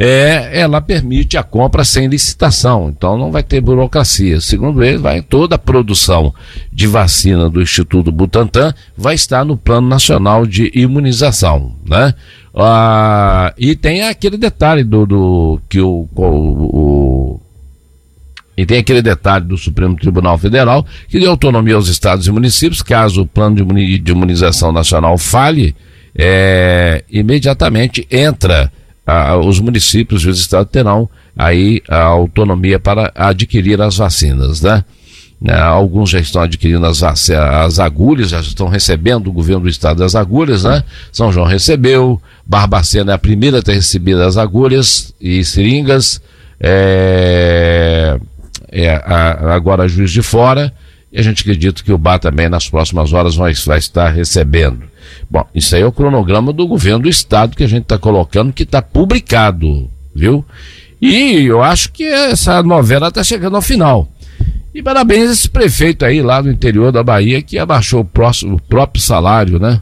é, 0.01 0.61
ela 0.61 0.79
permite 0.79 1.37
a 1.37 1.43
compra 1.43 1.83
sem 1.83 2.07
licitação, 2.07 2.87
então 2.87 3.17
não 3.17 3.33
vai 3.33 3.43
ter 3.43 3.59
burocracia. 3.59 4.39
Segundo 4.39 4.81
ele, 4.81 4.97
vai 4.97 5.21
toda 5.21 5.55
a 5.55 5.59
produção 5.59 6.33
de 6.71 6.87
vacina 6.87 7.49
do 7.49 7.61
Instituto 7.61 8.09
Butantan 8.09 8.73
vai 8.97 9.15
estar 9.15 9.43
no 9.43 9.57
Plano 9.57 9.89
Nacional 9.89 10.45
de 10.45 10.71
Imunização, 10.73 11.75
né? 11.85 12.13
Ah, 12.55 13.53
e 13.57 13.75
tem 13.75 14.03
aquele 14.03 14.37
detalhe 14.37 14.85
do, 14.85 15.05
do 15.05 15.61
que 15.67 15.81
o, 15.81 16.07
o, 16.15 16.23
o 16.23 17.41
e 18.59 18.65
tem 18.65 18.79
aquele 18.79 19.01
detalhe 19.01 19.45
do 19.45 19.57
Supremo 19.57 19.95
Tribunal 19.95 20.37
Federal 20.37 20.85
que 21.07 21.17
deu 21.17 21.31
autonomia 21.31 21.75
aos 21.75 21.87
estados 21.87 22.27
e 22.27 22.31
municípios, 22.31 22.81
caso 22.81 23.21
o 23.21 23.25
plano 23.25 23.55
de 23.55 24.11
imunização 24.11 24.73
nacional 24.73 25.17
falhe, 25.17 25.73
é, 26.13 27.01
imediatamente 27.09 28.05
entra 28.11 28.69
os 29.45 29.61
municípios 29.61 30.23
e 30.23 30.29
os 30.29 30.41
estados 30.41 30.69
terão 30.69 31.09
aí 31.37 31.81
a 31.87 32.03
autonomia 32.03 32.77
para 32.77 33.13
adquirir 33.15 33.81
as 33.81 33.95
vacinas, 33.95 34.61
né? 34.61 34.83
né 35.41 35.57
alguns 35.57 36.09
já 36.09 36.19
estão 36.19 36.41
adquirindo 36.41 36.85
as, 36.85 37.01
as 37.01 37.79
agulhas, 37.79 38.31
já 38.31 38.41
estão 38.41 38.67
recebendo 38.67 39.27
o 39.27 39.31
governo 39.31 39.61
do 39.61 39.69
estado 39.69 39.99
das 39.99 40.15
agulhas, 40.15 40.65
né? 40.65 40.83
São 41.13 41.31
João 41.31 41.47
recebeu, 41.47 42.21
Barbacena 42.45 43.13
é 43.13 43.15
a 43.15 43.17
primeira 43.17 43.59
a 43.59 43.61
ter 43.61 43.75
recebido 43.75 44.21
as 44.21 44.35
agulhas 44.35 45.13
e 45.19 45.45
seringas, 45.45 46.21
é, 46.59 48.19
é, 48.71 48.89
a, 48.89 49.53
agora 49.53 49.87
Juiz 49.87 50.11
de 50.11 50.21
Fora, 50.21 50.73
e 51.11 51.19
a 51.19 51.23
gente 51.23 51.41
acredita 51.41 51.83
que 51.83 51.91
o 51.91 51.97
Bar 51.97 52.19
também 52.19 52.47
nas 52.47 52.69
próximas 52.69 53.13
horas 53.13 53.35
vai, 53.35 53.53
vai 53.53 53.79
estar 53.79 54.09
recebendo. 54.09 54.83
Bom, 55.29 55.45
isso 55.53 55.75
aí 55.75 55.81
é 55.81 55.85
o 55.85 55.91
cronograma 55.91 56.53
do 56.53 56.67
governo 56.67 57.03
do 57.03 57.09
estado 57.09 57.55
que 57.55 57.63
a 57.63 57.67
gente 57.67 57.83
está 57.83 57.97
colocando, 57.97 58.53
que 58.53 58.63
está 58.63 58.81
publicado, 58.81 59.89
viu? 60.15 60.45
E 61.01 61.45
eu 61.45 61.63
acho 61.63 61.91
que 61.91 62.03
essa 62.03 62.61
novela 62.61 63.07
está 63.07 63.23
chegando 63.23 63.55
ao 63.55 63.61
final. 63.61 64.07
E 64.73 64.83
parabéns 64.83 65.29
a 65.29 65.33
esse 65.33 65.49
prefeito 65.49 66.05
aí 66.05 66.21
lá 66.21 66.41
do 66.41 66.51
interior 66.51 66.91
da 66.91 67.03
Bahia 67.03 67.41
que 67.41 67.57
abaixou 67.57 68.01
o, 68.01 68.05
próximo, 68.05 68.55
o 68.55 68.61
próprio 68.61 69.01
salário, 69.01 69.59
né? 69.59 69.81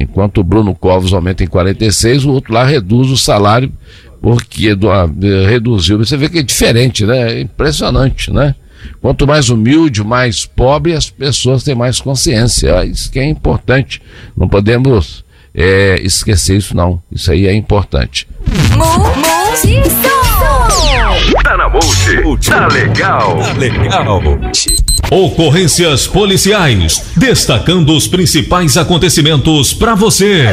Enquanto 0.00 0.38
o 0.38 0.44
Bruno 0.44 0.74
Covos 0.74 1.12
aumenta 1.12 1.42
em 1.42 1.46
46, 1.46 2.24
o 2.24 2.30
outro 2.30 2.54
lá 2.54 2.64
reduz 2.64 3.10
o 3.10 3.16
salário 3.16 3.72
porque 4.20 4.74
do, 4.74 4.90
a, 4.90 5.08
reduziu. 5.48 5.98
Você 5.98 6.16
vê 6.16 6.28
que 6.28 6.38
é 6.38 6.42
diferente, 6.42 7.04
né? 7.04 7.34
É 7.34 7.40
impressionante, 7.40 8.32
né? 8.32 8.54
Quanto 9.00 9.26
mais 9.26 9.48
humilde, 9.48 10.04
mais 10.04 10.44
pobre, 10.44 10.94
as 10.94 11.10
pessoas 11.10 11.62
têm 11.62 11.74
mais 11.74 12.00
consciência. 12.00 12.84
Isso 12.84 13.10
que 13.10 13.18
é 13.18 13.24
importante. 13.24 14.00
Não 14.36 14.48
podemos 14.48 15.24
é, 15.54 16.00
esquecer 16.02 16.56
isso, 16.56 16.76
não. 16.76 17.02
Isso 17.10 17.30
aí 17.30 17.46
é 17.46 17.54
importante. 17.54 18.26
Tá 21.42 21.56
na 21.56 21.68
Multi. 21.68 22.50
Tá 22.50 22.66
legal. 22.68 23.38
Tá 23.38 23.52
legal. 23.54 24.22
Ocorrências 25.10 26.06
policiais. 26.06 27.12
Destacando 27.16 27.94
os 27.94 28.08
principais 28.08 28.76
acontecimentos 28.76 29.74
para 29.74 29.94
você. 29.94 30.46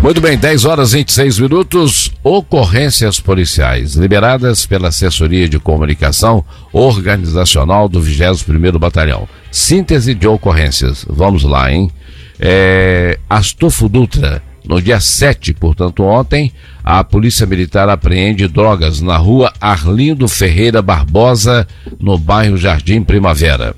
Muito 0.00 0.20
bem, 0.20 0.38
10 0.38 0.64
horas 0.64 0.92
e 0.92 0.98
26 0.98 1.38
minutos. 1.40 2.12
Ocorrências 2.22 3.18
policiais 3.18 3.94
liberadas 3.94 4.64
pela 4.64 4.88
Assessoria 4.88 5.48
de 5.48 5.58
Comunicação 5.58 6.44
Organizacional 6.72 7.88
do 7.88 8.00
21º 8.00 8.78
Batalhão. 8.78 9.28
Síntese 9.50 10.14
de 10.14 10.28
ocorrências. 10.28 11.04
Vamos 11.08 11.42
lá, 11.42 11.72
hein? 11.72 11.90
É, 12.38 13.18
Astufo 13.28 13.88
Dutra. 13.88 14.42
No 14.66 14.80
dia 14.80 15.00
7, 15.00 15.54
portanto 15.54 16.02
ontem, 16.02 16.52
a 16.84 17.02
Polícia 17.02 17.46
Militar 17.46 17.88
apreende 17.88 18.46
drogas 18.46 19.00
na 19.00 19.16
rua 19.16 19.52
Arlindo 19.60 20.28
Ferreira 20.28 20.80
Barbosa, 20.80 21.66
no 21.98 22.16
bairro 22.16 22.56
Jardim 22.56 23.02
Primavera. 23.02 23.74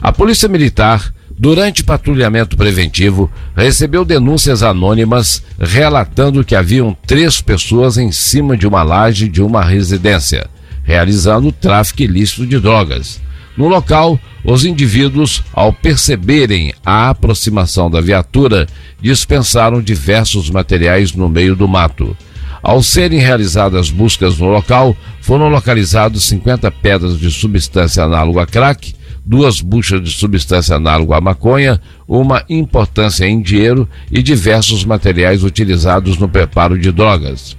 A 0.00 0.12
Polícia 0.12 0.48
Militar 0.48 1.12
durante 1.38 1.84
patrulhamento 1.84 2.56
preventivo, 2.56 3.30
recebeu 3.54 4.04
denúncias 4.04 4.62
anônimas 4.62 5.42
relatando 5.58 6.44
que 6.44 6.56
haviam 6.56 6.96
três 7.06 7.40
pessoas 7.40 7.98
em 7.98 8.10
cima 8.10 8.56
de 8.56 8.66
uma 8.66 8.82
laje 8.82 9.28
de 9.28 9.42
uma 9.42 9.62
residência, 9.62 10.48
realizando 10.82 11.52
tráfico 11.52 12.02
ilícito 12.02 12.46
de 12.46 12.58
drogas. 12.58 13.20
No 13.56 13.68
local, 13.68 14.20
os 14.44 14.64
indivíduos, 14.64 15.42
ao 15.52 15.72
perceberem 15.72 16.74
a 16.84 17.08
aproximação 17.08 17.90
da 17.90 18.00
viatura, 18.00 18.66
dispensaram 19.00 19.80
diversos 19.80 20.50
materiais 20.50 21.12
no 21.12 21.28
meio 21.28 21.56
do 21.56 21.66
mato. 21.66 22.16
Ao 22.62 22.82
serem 22.82 23.18
realizadas 23.18 23.90
buscas 23.90 24.38
no 24.38 24.48
local, 24.48 24.94
foram 25.20 25.48
localizados 25.48 26.24
50 26.24 26.70
pedras 26.70 27.18
de 27.18 27.30
substância 27.30 28.04
análoga 28.04 28.42
a 28.42 28.46
crack, 28.46 28.94
duas 29.24 29.60
buchas 29.60 30.02
de 30.02 30.10
substância 30.10 30.76
análoga 30.76 31.16
à 31.16 31.20
maconha, 31.20 31.80
uma 32.06 32.44
importância 32.48 33.24
em 33.24 33.40
dinheiro 33.40 33.88
e 34.10 34.22
diversos 34.22 34.84
materiais 34.84 35.42
utilizados 35.42 36.18
no 36.18 36.28
preparo 36.28 36.78
de 36.78 36.92
drogas. 36.92 37.55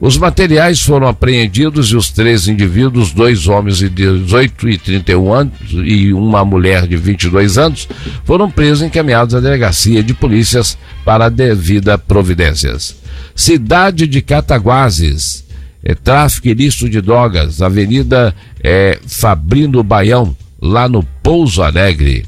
Os 0.00 0.16
materiais 0.16 0.80
foram 0.80 1.06
apreendidos 1.08 1.90
e 1.90 1.96
os 1.96 2.10
três 2.10 2.48
indivíduos, 2.48 3.12
dois 3.12 3.46
homens 3.46 3.78
de 3.78 3.88
18 3.88 4.68
e 4.68 4.78
31 4.78 5.32
anos 5.32 5.52
e 5.72 6.12
uma 6.12 6.44
mulher 6.44 6.86
de 6.86 6.96
22 6.96 7.58
anos, 7.58 7.88
foram 8.24 8.50
presos 8.50 8.82
e 8.82 8.86
encaminhados 8.86 9.34
à 9.34 9.40
delegacia 9.40 10.02
de 10.02 10.14
polícias 10.14 10.78
para 11.04 11.28
devida 11.28 11.98
providências. 11.98 12.96
Cidade 13.34 14.06
de 14.06 14.20
Cataguases, 14.20 15.44
é, 15.82 15.94
tráfico 15.94 16.48
ilícito 16.48 16.88
de 16.88 17.00
drogas, 17.00 17.62
Avenida 17.62 18.34
é, 18.62 18.98
Fabrino 19.06 19.82
Baião, 19.82 20.36
lá 20.60 20.88
no 20.88 21.02
Pouso 21.22 21.62
Alegre. 21.62 22.26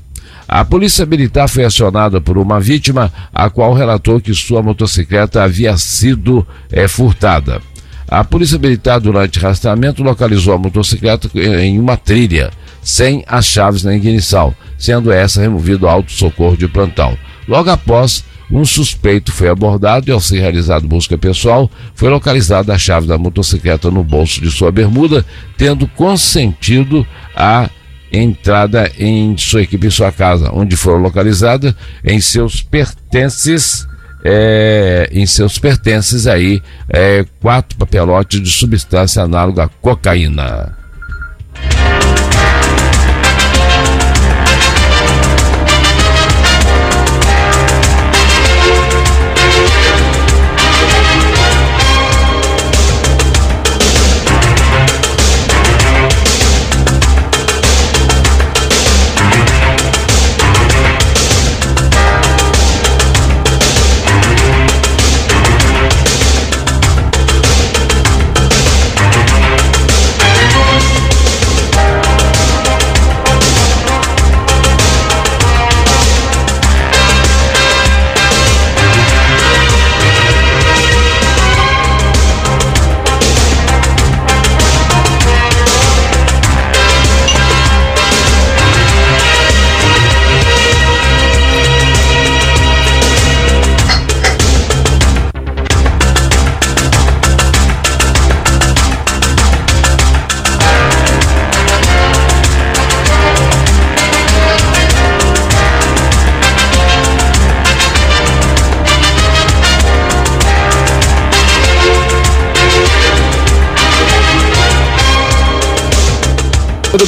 A 0.52 0.64
polícia 0.64 1.06
militar 1.06 1.48
foi 1.48 1.62
acionada 1.62 2.20
por 2.20 2.36
uma 2.36 2.58
vítima, 2.58 3.12
a 3.32 3.48
qual 3.48 3.72
relatou 3.72 4.20
que 4.20 4.34
sua 4.34 4.60
motocicleta 4.60 5.44
havia 5.44 5.76
sido 5.76 6.44
é, 6.72 6.88
furtada. 6.88 7.62
A 8.08 8.24
polícia 8.24 8.58
militar, 8.58 8.98
durante 8.98 9.38
rastreamento, 9.38 10.02
localizou 10.02 10.52
a 10.52 10.58
motocicleta 10.58 11.30
em 11.38 11.78
uma 11.78 11.96
trilha, 11.96 12.50
sem 12.82 13.22
as 13.28 13.46
chaves 13.46 13.84
na 13.84 13.94
ignição, 13.94 14.52
sendo 14.76 15.12
essa 15.12 15.40
removida 15.40 15.86
ao 15.86 15.92
auto-socorro 15.92 16.56
de 16.56 16.66
plantão. 16.66 17.16
Logo 17.46 17.70
após, 17.70 18.24
Um 18.50 18.64
suspeito 18.64 19.30
foi 19.30 19.48
abordado 19.48 20.10
e, 20.10 20.12
ao 20.12 20.20
ser 20.20 20.40
realizado 20.40 20.88
busca 20.88 21.16
pessoal, 21.16 21.70
foi 21.94 22.08
localizada 22.08 22.74
a 22.74 22.78
chave 22.78 23.06
da 23.06 23.16
motocicleta 23.16 23.90
no 23.90 24.02
bolso 24.02 24.40
de 24.40 24.50
sua 24.50 24.72
bermuda, 24.72 25.24
tendo 25.56 25.86
consentido 25.86 27.06
a 27.34 27.70
entrada 28.12 28.90
em 28.98 29.36
sua 29.36 29.62
equipe 29.62 29.86
em 29.86 29.90
sua 29.90 30.10
casa, 30.10 30.50
onde 30.52 30.76
foram 30.76 30.98
localizadas 30.98 31.74
em 32.04 32.20
seus 32.20 32.60
pertences. 32.60 33.88
É, 34.22 35.08
em 35.10 35.24
seus 35.24 35.58
pertences 35.58 36.26
aí 36.26 36.62
é, 36.90 37.24
quatro 37.40 37.78
papelotes 37.78 38.42
de 38.42 38.50
substância 38.50 39.22
análoga 39.22 39.64
à 39.64 39.68
cocaína. 39.68 40.76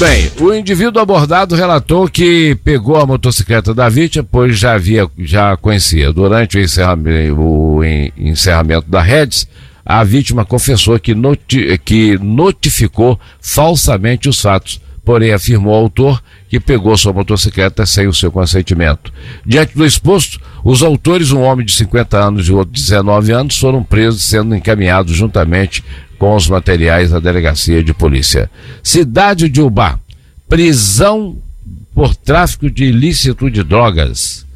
Bem. 0.02 0.32
O 0.40 0.52
indivíduo 0.52 1.00
abordado 1.00 1.54
relatou 1.54 2.09
que 2.09 2.56
pegou 2.64 2.97
a 2.97 3.06
motocicleta 3.06 3.73
da 3.73 3.88
vítima, 3.88 4.26
pois 4.28 4.59
já 4.59 4.75
havia, 4.75 5.09
já 5.16 5.56
conhecia. 5.56 6.12
Durante 6.12 6.59
o 6.59 6.61
encerramento, 6.61 7.40
o 7.40 7.85
encerramento 7.85 8.90
da 8.90 9.00
Reds, 9.00 9.47
a 9.87 10.02
vítima 10.02 10.44
confessou 10.44 10.99
que, 10.99 11.14
noti 11.14 11.78
que 11.85 12.18
notificou 12.18 13.18
falsamente 13.40 14.28
os 14.28 14.40
fatos, 14.40 14.80
porém 15.04 15.32
afirmou 15.32 15.73
ao 15.73 15.82
autor 15.82 16.21
que 16.49 16.59
pegou 16.59 16.97
sua 16.97 17.12
motocicleta 17.12 17.87
sem 17.87 18.09
o 18.09 18.14
seu 18.14 18.32
consentimento. 18.32 19.12
Diante 19.47 19.76
do 19.76 19.87
exposto, 19.87 20.40
os 20.64 20.82
autores, 20.82 21.30
um 21.30 21.42
homem 21.42 21.64
de 21.64 21.73
50 21.73 22.18
anos 22.18 22.49
e 22.49 22.52
outro 22.52 22.75
de 22.75 22.82
19 22.82 23.32
anos, 23.32 23.56
foram 23.56 23.85
presos 23.85 24.25
sendo 24.25 24.54
encaminhados 24.56 25.14
juntamente 25.14 25.85
com 26.23 26.37
os 26.37 26.49
materiais 26.49 27.11
da 27.11 27.19
delegacia 27.19 27.83
de 27.83 27.93
polícia. 27.93 28.49
Cidade 28.81 29.49
de 29.49 29.61
Ubá, 29.61 29.99
prisão 30.49 31.37
por 31.93 32.14
tráfico 32.14 32.71
de 32.71 32.85
ilícito 32.85 33.50
de 33.50 33.65
drogas. 33.65 34.47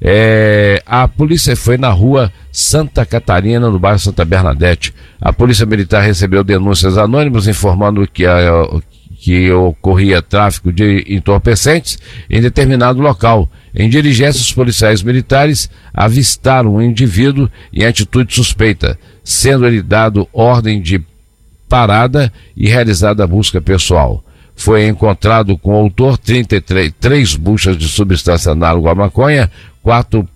É, 0.00 0.80
a 0.86 1.08
polícia 1.08 1.56
foi 1.56 1.76
na 1.76 1.90
rua 1.90 2.32
Santa 2.52 3.04
Catarina, 3.04 3.68
no 3.68 3.80
bairro 3.80 3.98
Santa 3.98 4.24
Bernadette. 4.24 4.94
A 5.20 5.32
polícia 5.32 5.66
militar 5.66 6.04
recebeu 6.04 6.44
denúncias 6.44 6.96
anônimas 6.96 7.48
informando 7.48 8.06
que, 8.06 8.24
a, 8.24 8.40
que 9.18 9.50
ocorria 9.50 10.22
tráfico 10.22 10.72
de 10.72 11.04
entorpecentes 11.08 11.98
em 12.30 12.40
determinado 12.40 13.02
local. 13.02 13.50
Em 13.74 13.88
diligência, 13.88 14.40
os 14.40 14.52
policiais 14.52 15.02
militares 15.02 15.68
avistaram 15.92 16.76
um 16.76 16.80
indivíduo 16.80 17.50
em 17.72 17.84
atitude 17.84 18.32
suspeita 18.32 18.96
sendo 19.28 19.68
lhe 19.68 19.82
dado 19.82 20.26
ordem 20.32 20.80
de 20.80 20.98
parada 21.68 22.32
e 22.56 22.68
realizada 22.68 23.24
a 23.24 23.26
busca 23.26 23.60
pessoal. 23.60 24.24
Foi 24.56 24.86
encontrado 24.86 25.56
com 25.56 25.72
o 25.72 25.76
autor 25.76 26.18
33 26.18 26.92
três 26.98 27.36
buchas 27.36 27.76
de 27.76 27.88
substância 27.88 28.52
análoga 28.52 28.90
à 28.90 28.94
maconha, 28.94 29.50
quatro 29.82 30.28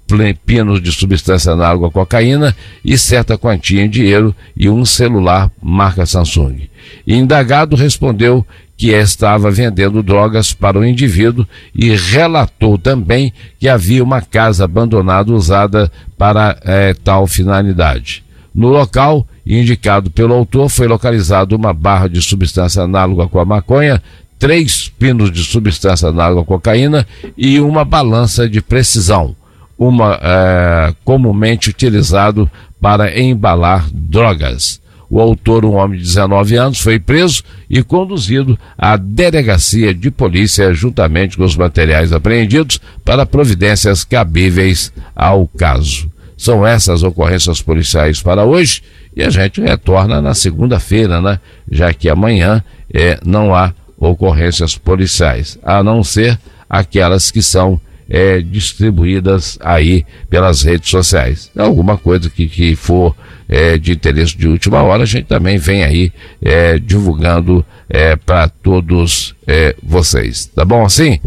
pinos 0.46 0.80
de 0.80 0.92
substância 0.92 1.52
análoga 1.52 1.88
à 1.88 1.90
cocaína 1.90 2.54
e 2.84 2.96
certa 2.96 3.36
quantia 3.36 3.82
em 3.82 3.90
dinheiro 3.90 4.34
e 4.56 4.68
um 4.70 4.84
celular 4.84 5.50
marca 5.60 6.06
Samsung. 6.06 6.68
indagado 7.06 7.74
respondeu 7.74 8.46
que 8.76 8.90
estava 8.90 9.50
vendendo 9.50 10.02
drogas 10.02 10.52
para 10.52 10.78
o 10.78 10.84
indivíduo 10.84 11.46
e 11.74 11.94
relatou 11.94 12.78
também 12.78 13.32
que 13.58 13.68
havia 13.68 14.02
uma 14.02 14.20
casa 14.20 14.64
abandonada 14.64 15.32
usada 15.32 15.90
para 16.16 16.58
eh, 16.64 16.94
tal 17.04 17.26
finalidade. 17.26 18.24
No 18.54 18.68
local, 18.68 19.26
indicado 19.46 20.10
pelo 20.10 20.34
autor, 20.34 20.68
foi 20.68 20.86
localizado 20.86 21.56
uma 21.56 21.72
barra 21.72 22.08
de 22.08 22.20
substância 22.20 22.82
análoga 22.82 23.26
com 23.26 23.38
a 23.38 23.44
maconha, 23.44 24.02
três 24.38 24.88
pinos 24.88 25.30
de 25.30 25.42
substância 25.42 26.08
análoga 26.08 26.42
à 26.42 26.44
cocaína 26.44 27.06
e 27.36 27.60
uma 27.60 27.84
balança 27.84 28.48
de 28.48 28.60
precisão, 28.60 29.34
uma 29.78 30.18
é, 30.20 30.94
comumente 31.04 31.70
utilizado 31.70 32.50
para 32.80 33.18
embalar 33.18 33.86
drogas. 33.92 34.82
O 35.08 35.20
autor, 35.20 35.64
um 35.64 35.74
homem 35.74 35.98
de 35.98 36.04
19 36.06 36.56
anos, 36.56 36.80
foi 36.80 36.98
preso 36.98 37.42
e 37.68 37.82
conduzido 37.82 38.58
à 38.78 38.96
delegacia 38.96 39.94
de 39.94 40.10
polícia 40.10 40.72
juntamente 40.72 41.36
com 41.36 41.44
os 41.44 41.54
materiais 41.54 42.12
apreendidos 42.12 42.80
para 43.04 43.26
providências 43.26 44.04
cabíveis 44.04 44.92
ao 45.14 45.46
caso. 45.46 46.11
São 46.42 46.66
essas 46.66 47.04
ocorrências 47.04 47.62
policiais 47.62 48.20
para 48.20 48.44
hoje 48.44 48.82
e 49.14 49.22
a 49.22 49.30
gente 49.30 49.60
retorna 49.60 50.20
na 50.20 50.34
segunda-feira, 50.34 51.20
né? 51.20 51.38
Já 51.70 51.94
que 51.94 52.08
amanhã 52.08 52.64
é, 52.92 53.16
não 53.24 53.54
há 53.54 53.72
ocorrências 53.96 54.76
policiais, 54.76 55.56
a 55.62 55.84
não 55.84 56.02
ser 56.02 56.36
aquelas 56.68 57.30
que 57.30 57.40
são 57.40 57.80
é, 58.10 58.40
distribuídas 58.40 59.56
aí 59.60 60.04
pelas 60.28 60.62
redes 60.62 60.90
sociais. 60.90 61.48
Alguma 61.56 61.96
coisa 61.96 62.28
que, 62.28 62.48
que 62.48 62.74
for 62.74 63.14
é, 63.48 63.78
de 63.78 63.92
interesse 63.92 64.36
de 64.36 64.48
última 64.48 64.82
hora, 64.82 65.04
a 65.04 65.06
gente 65.06 65.26
também 65.26 65.58
vem 65.58 65.84
aí 65.84 66.12
é, 66.42 66.76
divulgando 66.76 67.64
é, 67.88 68.16
para 68.16 68.48
todos 68.48 69.36
é, 69.46 69.76
vocês. 69.80 70.46
Tá 70.46 70.64
bom 70.64 70.84
assim? 70.84 71.20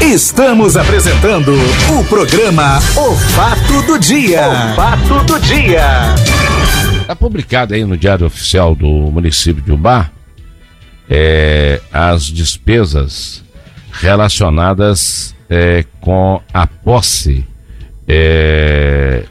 Estamos 0.00 0.76
apresentando 0.76 1.52
o 1.98 2.04
programa 2.04 2.78
O 2.96 3.14
Fato 3.14 3.82
do 3.86 3.98
Dia. 3.98 4.72
O 4.72 4.74
Fato 4.74 5.24
do 5.24 5.40
Dia. 5.40 6.14
Está 7.00 7.14
publicado 7.14 7.74
aí 7.74 7.84
no 7.84 7.96
Diário 7.96 8.26
Oficial 8.26 8.74
do 8.74 8.86
município 8.86 9.62
de 9.62 9.72
Ubar 9.72 10.12
é, 11.08 11.80
as 11.92 12.24
despesas 12.24 13.42
relacionadas 13.92 15.34
é, 15.48 15.84
com 16.00 16.40
a 16.52 16.66
posse 16.66 17.46
é, 18.06 19.24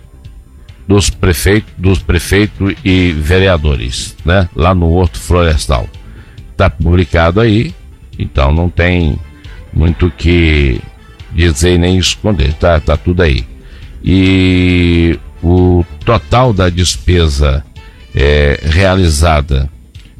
dos 0.88 1.10
prefeitos, 1.10 1.73
dos 1.78 1.99
prefeitos 1.99 2.73
e 2.84 3.12
vereadores, 3.12 4.15
né? 4.26 4.49
Lá 4.56 4.73
no 4.73 4.91
Horto 4.91 5.19
Florestal. 5.19 5.88
Está 6.52 6.69
publicado 6.69 7.41
aí, 7.41 7.73
então 8.17 8.52
não 8.52 8.69
tem 8.69 9.17
muito 9.73 10.12
que 10.12 10.81
dizer 11.33 11.77
nem 11.77 11.97
esconder, 11.97 12.53
tá, 12.53 12.79
tá 12.79 12.95
tudo 12.95 13.21
aí. 13.23 13.45
E 14.03 15.19
o 15.41 15.83
total 16.05 16.53
da 16.53 16.69
despesa 16.69 17.63
é, 18.15 18.59
realizada 18.63 19.69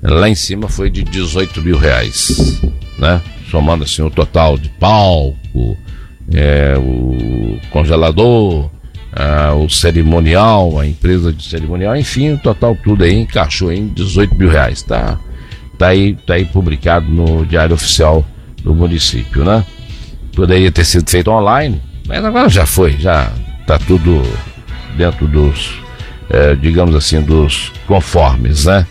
lá 0.02 0.28
em 0.28 0.36
cima 0.36 0.68
foi 0.68 0.90
de 0.90 1.04
18 1.04 1.62
mil 1.62 1.78
reais, 1.78 2.62
né? 2.98 3.22
Somando 3.50 3.84
assim 3.84 4.02
o 4.02 4.10
total 4.10 4.58
de 4.58 4.70
palco, 4.70 5.78
é, 6.34 6.76
o 6.78 7.60
congelador, 7.70 8.70
o 9.56 9.70
cerimonial, 9.70 10.80
a 10.80 10.88
empresa 10.88 11.32
de 11.32 11.44
cerimonial, 11.44 11.96
enfim, 11.96 12.32
o 12.32 12.38
total 12.38 12.76
tudo 12.84 13.04
aí 13.04 13.14
encaixou 13.16 13.72
em 13.72 13.88
18 13.88 14.36
mil 14.36 14.50
reais, 14.50 14.82
tá? 14.82 15.20
Tá 15.78 15.88
aí, 15.88 16.16
tá 16.26 16.34
aí 16.36 16.46
publicado 16.46 17.08
no 17.10 17.46
Diário 17.46 17.76
Oficial 17.76 18.26
do 18.64 18.74
município, 18.74 19.44
né? 19.44 19.66
Poderia 20.36 20.72
ter 20.72 20.86
sido 20.86 21.10
feito 21.10 21.30
online, 21.30 21.82
mas 22.08 22.24
agora 22.24 22.50
já 22.50 22.66
foi, 22.66 22.94
já 22.98 23.32
tá 23.68 23.78
tudo 23.78 24.22
dentro 24.98 25.28
dos, 25.28 25.80
é, 26.30 26.56
digamos 26.56 26.96
assim, 26.96 27.22
dos 27.22 27.72
conformes, 27.86 28.66
né? 28.66 28.88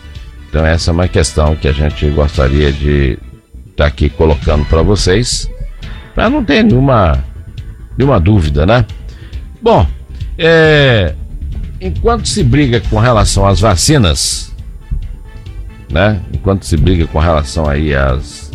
Então 0.49 0.65
essa 0.65 0.91
é 0.91 0.93
uma 0.93 1.09
questão 1.09 1.57
que 1.57 1.67
a 1.67 1.73
gente 1.73 2.09
gostaria 2.11 2.71
de 2.71 3.19
estar 3.71 3.85
tá 3.85 3.87
aqui 3.87 4.09
colocando 4.11 4.65
para 4.67 4.83
vocês, 4.83 5.51
para 6.15 6.29
não 6.29 6.45
ter 6.45 6.63
nenhuma, 6.63 7.25
nenhuma 7.97 8.21
dúvida, 8.21 8.67
né? 8.67 8.85
Bom, 9.61 9.87
é, 10.37 11.15
enquanto 11.81 12.29
se 12.29 12.43
briga 12.43 12.81
com 12.91 12.99
relação 12.99 13.47
às 13.47 13.61
vacinas, 13.61 14.53
né? 15.91 16.21
Enquanto 16.33 16.65
se 16.65 16.77
briga 16.77 17.07
com 17.07 17.19
relação 17.19 17.69
aí 17.69 17.95
às, 17.95 18.51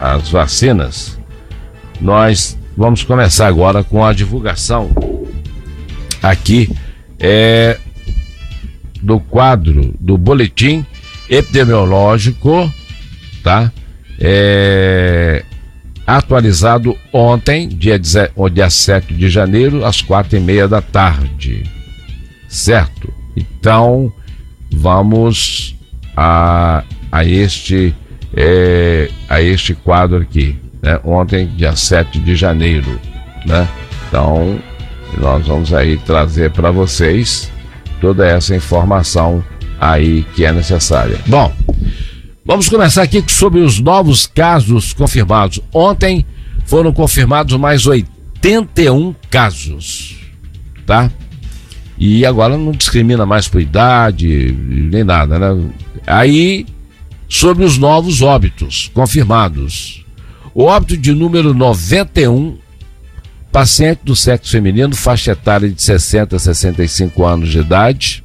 às 0.00 0.30
vacinas, 0.30 1.18
nós 2.00 2.58
vamos 2.76 3.02
começar 3.02 3.46
agora 3.46 3.84
com 3.84 4.04
a 4.04 4.12
divulgação 4.12 4.90
aqui 6.22 6.70
é, 7.18 7.78
do 9.02 9.20
quadro 9.20 9.94
do 10.00 10.16
boletim 10.16 10.84
epidemiológico, 11.28 12.72
tá? 13.42 13.70
É, 14.18 15.44
atualizado 16.06 16.96
ontem, 17.12 17.68
dia, 17.68 17.98
dia 17.98 18.70
7 18.70 19.14
de 19.14 19.28
janeiro, 19.28 19.84
às 19.84 20.00
quatro 20.00 20.36
e 20.36 20.40
meia 20.40 20.66
da 20.66 20.82
tarde. 20.82 21.64
Certo? 22.48 23.12
Então, 23.36 24.12
vamos 24.72 25.76
a, 26.16 26.82
a 27.12 27.24
este 27.24 27.94
é, 28.34 29.10
a 29.28 29.42
este 29.42 29.74
quadro 29.74 30.18
aqui. 30.18 30.58
Né? 30.82 30.98
Ontem, 31.04 31.46
dia 31.56 31.74
7 31.74 32.18
de 32.20 32.34
janeiro. 32.34 33.00
Né? 33.46 33.68
Então, 34.08 34.58
nós 35.18 35.46
vamos 35.46 35.72
aí 35.72 35.96
trazer 35.98 36.50
para 36.50 36.70
vocês 36.70 37.50
toda 38.00 38.26
essa 38.26 38.54
informação 38.54 39.44
aí 39.80 40.24
que 40.34 40.44
é 40.44 40.52
necessária. 40.52 41.18
Bom, 41.26 41.52
vamos 42.44 42.68
começar 42.68 43.02
aqui 43.02 43.22
sobre 43.28 43.60
os 43.60 43.80
novos 43.80 44.26
casos 44.26 44.92
confirmados. 44.92 45.60
Ontem 45.72 46.24
foram 46.66 46.92
confirmados 46.92 47.56
mais 47.56 47.86
81 47.86 49.14
casos, 49.30 50.18
tá? 50.86 51.10
E 51.98 52.24
agora 52.24 52.56
não 52.56 52.72
discrimina 52.72 53.26
mais 53.26 53.48
por 53.48 53.60
idade, 53.60 54.56
nem 54.58 55.04
nada, 55.04 55.38
né? 55.38 55.70
Aí, 56.06 56.66
sobre 57.30 57.64
os 57.64 57.78
novos 57.78 58.20
óbitos 58.20 58.90
confirmados. 58.92 60.04
O 60.52 60.64
óbito 60.64 60.98
de 60.98 61.14
número 61.14 61.54
91 61.54 62.58
Paciente 63.52 64.02
do 64.04 64.14
sexo 64.14 64.52
feminino, 64.52 64.94
faixa 64.94 65.32
etária 65.32 65.68
de 65.68 65.82
60 65.82 66.36
a 66.36 66.38
65 66.38 67.26
anos 67.26 67.48
de 67.48 67.58
idade, 67.58 68.22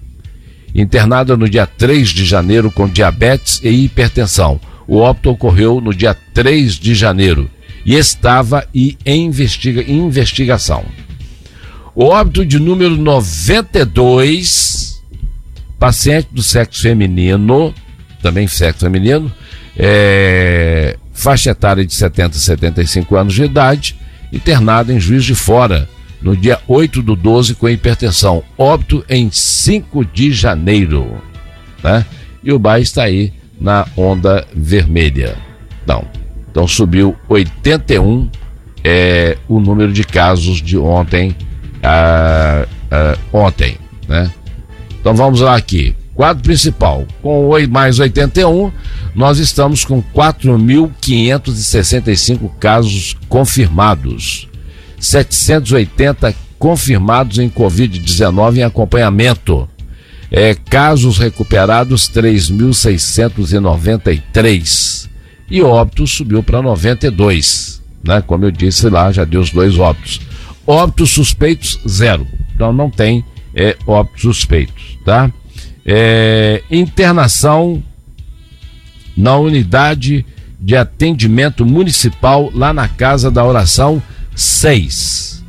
internada 0.73 1.35
no 1.35 1.49
dia 1.49 1.65
3 1.65 2.09
de 2.09 2.23
janeiro 2.23 2.69
com 2.69 2.87
diabetes 2.87 3.59
e 3.63 3.69
hipertensão. 3.69 4.61
O 4.87 4.97
óbito 4.97 5.31
ocorreu 5.31 5.81
no 5.81 5.95
dia 5.95 6.13
3 6.13 6.75
de 6.75 6.93
janeiro 6.93 7.49
e 7.83 7.95
estava 7.95 8.67
em, 8.73 9.25
investiga 9.25 9.81
investigação. 9.89 10.85
O 11.95 12.05
óbito 12.05 12.45
de 12.45 12.59
número 12.59 12.95
92, 12.95 15.01
paciente 15.79 16.27
do 16.31 16.43
sexo 16.43 16.83
feminino, 16.83 17.73
também 18.25 18.47
sexo 18.47 18.79
feminino, 18.79 19.31
é, 19.77 20.97
faixa 21.13 21.51
etária 21.51 21.85
de 21.85 21.93
70 21.93 22.35
a 22.35 22.39
75 22.39 23.15
anos 23.15 23.35
de 23.35 23.43
idade, 23.43 23.95
internado 24.33 24.91
em 24.91 24.99
Juiz 24.99 25.23
de 25.23 25.35
Fora, 25.35 25.88
no 26.19 26.35
dia 26.35 26.59
8 26.67 27.03
do 27.03 27.15
12 27.15 27.53
com 27.53 27.69
hipertensão. 27.69 28.43
Óbito 28.57 29.05
em 29.07 29.29
5 29.29 30.03
de 30.05 30.31
janeiro. 30.31 31.21
Né? 31.83 32.03
E 32.43 32.51
o 32.51 32.57
bairro 32.57 32.81
está 32.81 33.03
aí 33.03 33.31
na 33.61 33.85
onda 33.95 34.43
vermelha. 34.51 35.35
Então, 35.83 36.03
então 36.49 36.67
subiu 36.67 37.15
81 37.29 38.27
é, 38.83 39.38
o 39.47 39.59
número 39.59 39.93
de 39.93 40.03
casos 40.03 40.63
de 40.63 40.79
ontem. 40.79 41.35
Ah, 41.83 42.65
ah, 42.89 43.15
ontem, 43.31 43.77
né? 44.07 44.31
Então 44.99 45.13
vamos 45.13 45.41
lá 45.41 45.55
aqui. 45.55 45.95
Quadro 46.15 46.43
principal, 46.43 47.06
com 47.21 47.51
mais 47.69 47.99
81, 47.99 48.71
nós 49.13 49.38
estamos 49.38 49.84
com 49.84 50.01
4.565 50.01 52.49
casos 52.58 53.17
confirmados, 53.28 54.47
780 54.97 56.34
confirmados 56.58 57.38
em 57.38 57.49
Covid-19 57.49 58.58
em 58.58 58.63
acompanhamento. 58.63 59.67
É, 60.32 60.56
casos 60.56 61.19
recuperados 61.19 62.10
3.693 62.10 65.06
e 65.49 65.62
óbitos 65.62 66.12
subiu 66.12 66.41
para 66.41 66.62
92, 66.62 67.82
né? 68.04 68.23
Como 68.25 68.45
eu 68.45 68.51
disse 68.51 68.89
lá, 68.89 69.12
já 69.12 69.23
deu 69.23 69.41
os 69.41 69.51
dois 69.51 69.78
óbitos. 69.78 70.21
Óbitos 70.65 71.12
suspeitos 71.12 71.80
zero, 71.88 72.28
então 72.54 72.73
não 72.73 72.89
tem 72.89 73.23
é, 73.54 73.78
óbitos 73.86 74.21
suspeitos, 74.21 74.97
tá? 75.06 75.32
É, 75.85 76.63
internação 76.71 77.83
na 79.15 79.37
unidade 79.37 80.25
de 80.59 80.75
atendimento 80.75 81.65
municipal 81.65 82.49
lá 82.53 82.73
na 82.73 82.87
Casa 82.87 83.29
da 83.29 83.45
Oração 83.45 84.01
6. 84.35 85.43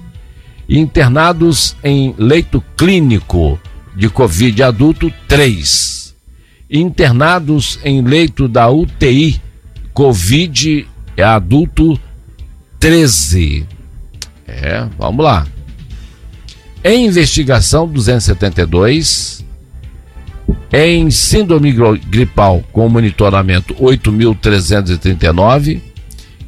Internados 0.69 1.77
em 1.83 2.15
leito 2.19 2.63
clínico 2.77 3.59
de 3.97 4.11
Covid 4.11 4.63
adulto 4.63 5.13
3. 5.27 6.15
Internados 6.71 7.79
em 7.83 8.03
leito 8.03 8.47
da 8.47 8.69
UTI 8.69 9.41
Covid 9.95 10.87
adulto 11.17 11.99
13. 12.79 13.67
É, 14.47 14.87
vamos 14.99 15.25
lá. 15.25 15.47
Em 16.85 17.07
investigação 17.07 17.89
272 17.89 19.46
em 20.73 21.11
síndrome 21.11 21.75
gripal 22.09 22.63
com 22.73 22.89
monitoramento 22.89 23.75
8.339 23.75 25.81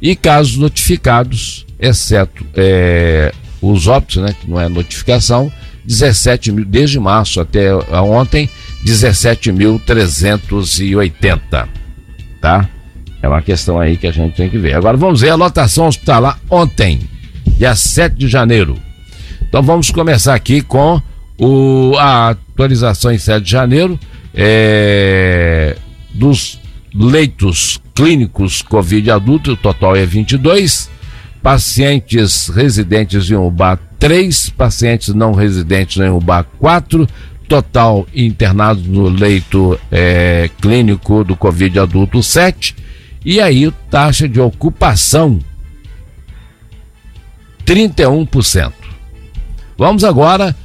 e 0.01 0.15
casos 0.15 0.55
notificados, 0.57 1.67
exceto 1.79 2.43
é, 2.55 3.31
os 3.61 3.87
óbitos, 3.87 4.17
né, 4.17 4.35
que 4.39 4.49
não 4.49 4.59
é 4.59 4.67
notificação, 4.69 5.51
17 5.85 6.51
mil, 6.51 6.65
desde 6.65 6.99
março 6.99 7.39
até 7.41 7.73
ontem, 7.73 8.49
17.380. 8.85 11.67
Tá? 12.39 12.69
É 13.21 13.27
uma 13.27 13.41
questão 13.41 13.77
aí 13.79 13.97
que 13.97 14.07
a 14.07 14.11
gente 14.11 14.35
tem 14.35 14.49
que 14.49 14.57
ver. 14.57 14.75
Agora 14.75 14.95
vamos 14.95 15.19
ver 15.21 15.29
a 15.29 15.35
lotação 15.35 15.87
hospitalar 15.87 16.39
ontem, 16.49 17.01
dia 17.57 17.75
7 17.75 18.15
de 18.15 18.27
janeiro. 18.27 18.77
Então 19.41 19.61
vamos 19.61 19.91
começar 19.91 20.35
aqui 20.35 20.61
com 20.61 21.01
o, 21.37 21.97
a 21.97 22.37
atualização 22.59 23.11
em 23.11 23.17
7 23.17 23.43
de 23.43 23.51
janeiro 23.51 23.97
é, 24.33 25.77
dos 26.13 26.59
leitos 26.93 27.79
clínicos 27.95 28.61
Covid 28.61 29.11
adulto, 29.11 29.53
o 29.53 29.57
total 29.57 29.95
é 29.95 30.05
22. 30.05 30.89
Pacientes 31.41 32.49
residentes 32.49 33.31
em 33.31 33.35
UBA, 33.35 33.79
3. 33.97 34.49
Pacientes 34.49 35.13
não 35.13 35.33
residentes 35.33 35.97
em 35.97 36.09
UBA, 36.09 36.43
4. 36.59 37.07
Total 37.47 38.05
internados 38.13 38.85
no 38.85 39.07
leito 39.07 39.79
é, 39.89 40.49
clínico 40.61 41.23
do 41.23 41.35
Covid 41.35 41.79
adulto, 41.79 42.21
7. 42.21 42.75
E 43.25 43.39
aí, 43.39 43.71
taxa 43.89 44.27
de 44.27 44.39
ocupação, 44.39 45.39
31%. 47.65 48.71
Vamos 49.77 50.03
agora 50.03 50.55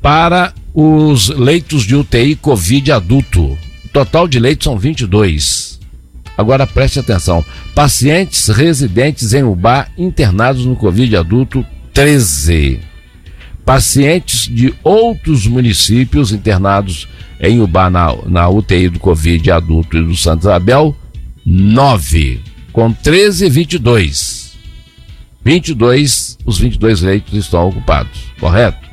para 0.00 0.52
os 0.74 1.28
leitos 1.28 1.84
de 1.84 1.96
UTI 1.96 2.36
Covid 2.36 2.92
adulto. 2.92 3.42
O 3.84 3.88
total 3.92 4.28
de 4.28 4.38
leitos 4.38 4.64
são 4.64 4.78
22. 4.78 5.80
Agora 6.36 6.66
preste 6.66 7.00
atenção: 7.00 7.44
pacientes 7.74 8.48
residentes 8.48 9.32
em 9.32 9.42
UBA 9.42 9.88
internados 9.98 10.64
no 10.64 10.76
Covid 10.76 11.16
adulto, 11.16 11.66
13. 11.92 12.80
Pacientes 13.64 14.48
de 14.48 14.72
outros 14.82 15.46
municípios 15.46 16.32
internados 16.32 17.08
em 17.40 17.60
UBA 17.60 17.90
na, 17.90 18.14
na 18.26 18.48
UTI 18.48 18.88
do 18.88 18.98
Covid 18.98 19.50
adulto 19.50 19.96
e 19.98 20.04
do 20.04 20.16
Santa 20.16 20.42
Isabel, 20.42 20.96
9. 21.44 22.40
Com 22.72 22.92
13 22.92 23.46
e 23.46 23.50
22. 23.50 24.52
22, 25.44 26.38
os 26.44 26.58
22 26.58 27.02
leitos 27.02 27.34
estão 27.34 27.68
ocupados, 27.68 28.20
correto? 28.38 28.87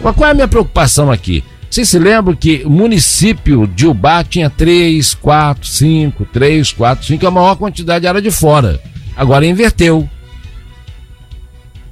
Mas 0.00 0.14
qual 0.14 0.28
é 0.28 0.30
a 0.32 0.34
minha 0.34 0.48
preocupação 0.48 1.10
aqui? 1.10 1.42
Vocês 1.70 1.88
se 1.88 1.98
lembram 1.98 2.34
que 2.34 2.62
o 2.64 2.70
município 2.70 3.66
de 3.66 3.86
Ubá 3.86 4.24
tinha 4.24 4.48
3, 4.48 5.14
4, 5.14 5.68
5, 5.68 6.24
3, 6.26 6.72
4, 6.72 7.06
5, 7.06 7.26
a 7.26 7.30
maior 7.30 7.56
quantidade 7.56 8.06
era 8.06 8.22
de 8.22 8.30
fora. 8.30 8.80
Agora 9.16 9.44
inverteu. 9.44 10.08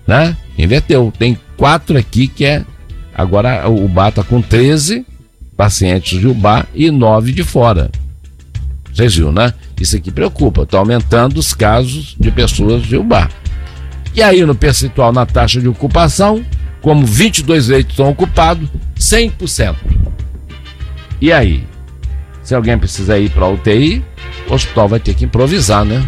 Né? 0.06 0.36
Inverteu. 0.56 1.12
Tem 1.18 1.38
quatro 1.56 1.98
aqui 1.98 2.26
que 2.26 2.44
é. 2.44 2.64
Agora 3.14 3.68
o 3.68 3.84
Ubá 3.84 4.08
está 4.08 4.22
com 4.22 4.40
13 4.40 5.04
pacientes 5.56 6.20
de 6.20 6.26
Ubá 6.26 6.66
e 6.74 6.90
nove 6.90 7.32
de 7.32 7.42
fora. 7.42 7.90
Vocês 8.92 9.14
viram, 9.14 9.32
né? 9.32 9.52
Isso 9.78 9.96
aqui 9.96 10.10
preocupa. 10.10 10.62
Está 10.62 10.78
aumentando 10.78 11.38
os 11.38 11.52
casos 11.52 12.16
de 12.18 12.30
pessoas 12.30 12.82
de 12.82 12.96
Ubá. 12.96 13.28
E 14.14 14.22
aí, 14.22 14.44
no 14.46 14.54
percentual 14.54 15.12
na 15.12 15.26
taxa 15.26 15.60
de 15.60 15.68
ocupação, 15.68 16.42
como 16.86 17.04
22 17.04 17.66
leitos 17.66 17.94
estão 17.94 18.08
ocupados, 18.08 18.68
100%. 18.96 19.74
E 21.20 21.32
aí? 21.32 21.64
Se 22.44 22.54
alguém 22.54 22.78
precisa 22.78 23.18
ir 23.18 23.28
para 23.30 23.48
UTI, 23.48 24.04
o 24.48 24.54
hospital 24.54 24.88
vai 24.88 25.00
ter 25.00 25.12
que 25.14 25.24
improvisar, 25.24 25.84
né? 25.84 26.06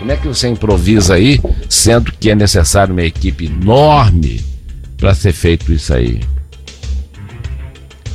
Como 0.00 0.10
é 0.10 0.16
que 0.16 0.26
você 0.26 0.48
improvisa 0.48 1.14
aí, 1.14 1.40
sendo 1.68 2.10
que 2.10 2.30
é 2.30 2.34
necessário 2.34 2.92
uma 2.92 3.04
equipe 3.04 3.46
enorme 3.46 4.44
para 4.96 5.14
ser 5.14 5.30
feito 5.30 5.72
isso 5.72 5.94
aí? 5.94 6.18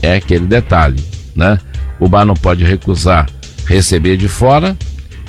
É 0.01 0.17
aquele 0.17 0.45
detalhe, 0.45 1.01
né? 1.33 1.57
O 2.01 2.09
bar 2.09 2.25
não 2.25 2.33
pode 2.33 2.65
recusar 2.65 3.29
receber 3.65 4.17
de 4.17 4.27
fora 4.27 4.75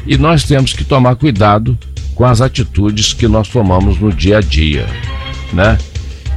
e 0.04 0.18
nós 0.18 0.42
temos 0.42 0.72
que 0.72 0.82
tomar 0.82 1.14
cuidado 1.14 1.78
com 2.16 2.24
as 2.24 2.40
atitudes 2.40 3.12
que 3.12 3.28
nós 3.28 3.46
tomamos 3.46 4.00
no 4.00 4.12
dia 4.12 4.38
a 4.38 4.40
dia, 4.40 4.88
né? 5.52 5.78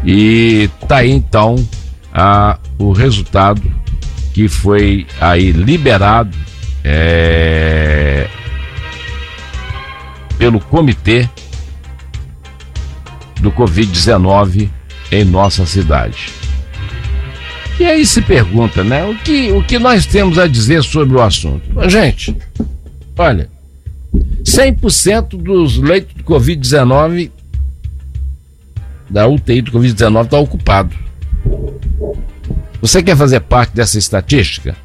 E 0.03 0.69
tá 0.87 0.97
aí 0.97 1.11
então 1.11 1.55
a, 2.13 2.57
o 2.77 2.91
resultado 2.91 3.61
que 4.33 4.47
foi 4.47 5.05
aí 5.19 5.51
liberado 5.51 6.35
é, 6.83 8.27
pelo 10.37 10.59
comitê 10.59 11.29
do 13.39 13.51
Covid-19 13.51 14.69
em 15.11 15.23
nossa 15.25 15.65
cidade. 15.65 16.29
E 17.79 17.85
aí 17.85 18.05
se 18.05 18.21
pergunta, 18.21 18.83
né? 18.83 19.03
O 19.05 19.17
que, 19.17 19.51
o 19.51 19.63
que 19.63 19.79
nós 19.79 20.05
temos 20.05 20.37
a 20.37 20.47
dizer 20.47 20.83
sobre 20.83 21.15
o 21.15 21.21
assunto? 21.21 21.63
Gente, 21.89 22.35
olha, 23.17 23.49
100% 24.43 25.29
dos 25.41 25.77
leitos 25.77 26.13
de 26.15 26.23
Covid-19 26.23 27.31
da 29.11 29.27
UTI 29.27 29.61
do 29.61 29.71
Covid-19 29.71 30.25
está 30.25 30.39
ocupado. 30.39 30.95
Você 32.81 33.03
quer 33.03 33.15
fazer 33.15 33.41
parte 33.41 33.75
dessa 33.75 33.99
estatística? 33.99 34.75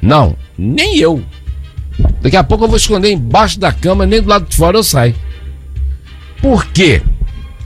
Não, 0.00 0.36
nem 0.56 0.98
eu. 0.98 1.22
Daqui 2.20 2.36
a 2.36 2.44
pouco 2.44 2.64
eu 2.64 2.68
vou 2.68 2.76
esconder 2.76 3.10
embaixo 3.10 3.58
da 3.58 3.72
cama, 3.72 4.04
nem 4.04 4.20
do 4.20 4.28
lado 4.28 4.46
de 4.46 4.56
fora 4.56 4.76
eu 4.76 4.82
saio. 4.82 5.14
Por 6.40 6.66
quê? 6.66 7.02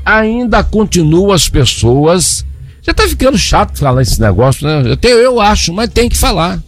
Ainda 0.04 0.62
continuam 0.62 1.32
as 1.32 1.48
pessoas. 1.48 2.46
Já 2.80 2.94
tá 2.94 3.06
ficando 3.08 3.36
chato 3.36 3.78
falar 3.78 4.02
esse 4.02 4.20
negócio, 4.20 4.66
né? 4.66 4.90
Eu, 4.90 4.96
tenho, 4.96 5.16
eu 5.16 5.40
acho, 5.40 5.72
mas 5.72 5.90
tem 5.90 6.08
que 6.08 6.16
falar. 6.16 6.62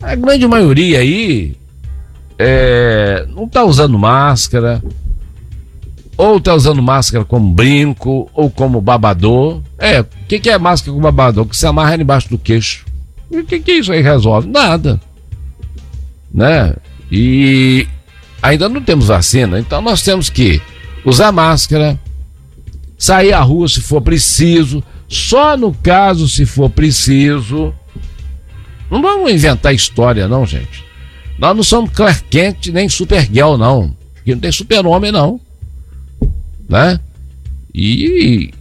A 0.00 0.14
grande 0.14 0.46
maioria 0.46 1.00
aí 1.00 1.56
é, 2.38 3.26
não 3.28 3.46
tá 3.46 3.64
usando 3.64 3.98
máscara, 3.98 4.82
ou 6.18 6.40
tá 6.40 6.52
usando 6.52 6.82
máscara 6.82 7.24
como 7.24 7.54
brinco, 7.54 8.28
ou 8.34 8.50
como 8.50 8.80
babador. 8.80 9.62
É, 9.78 10.00
o 10.00 10.06
que, 10.26 10.40
que 10.40 10.50
é 10.50 10.58
máscara 10.58 10.90
como 10.90 11.04
babador? 11.04 11.46
Que 11.46 11.56
se 11.56 11.64
amarra 11.64 11.94
embaixo 11.94 12.28
do 12.28 12.36
queixo. 12.36 12.84
E 13.30 13.38
o 13.38 13.44
que, 13.44 13.60
que 13.60 13.72
isso 13.74 13.92
aí 13.92 14.02
resolve? 14.02 14.48
Nada. 14.48 15.00
Né? 16.34 16.74
E 17.10 17.86
ainda 18.42 18.68
não 18.68 18.82
temos 18.82 19.06
vacina, 19.06 19.60
então 19.60 19.80
nós 19.80 20.02
temos 20.02 20.28
que 20.28 20.60
usar 21.04 21.30
máscara, 21.30 21.98
sair 22.98 23.32
à 23.32 23.40
rua 23.40 23.68
se 23.68 23.80
for 23.80 24.02
preciso, 24.02 24.82
só 25.06 25.56
no 25.56 25.72
caso 25.72 26.28
se 26.28 26.44
for 26.44 26.68
preciso. 26.68 27.72
Não 28.90 29.00
vamos 29.00 29.30
inventar 29.30 29.72
história, 29.72 30.26
não, 30.26 30.44
gente. 30.44 30.84
Nós 31.38 31.54
não 31.54 31.62
somos 31.62 31.90
Clark 31.90 32.24
Kent 32.24 32.66
nem 32.72 32.88
Supergirl, 32.88 33.56
não. 33.56 33.96
Aqui 34.20 34.32
não 34.34 34.40
tem 34.40 34.50
super-homem, 34.50 35.12
não. 35.12 35.40
Né? 36.68 37.00
E 37.74 38.52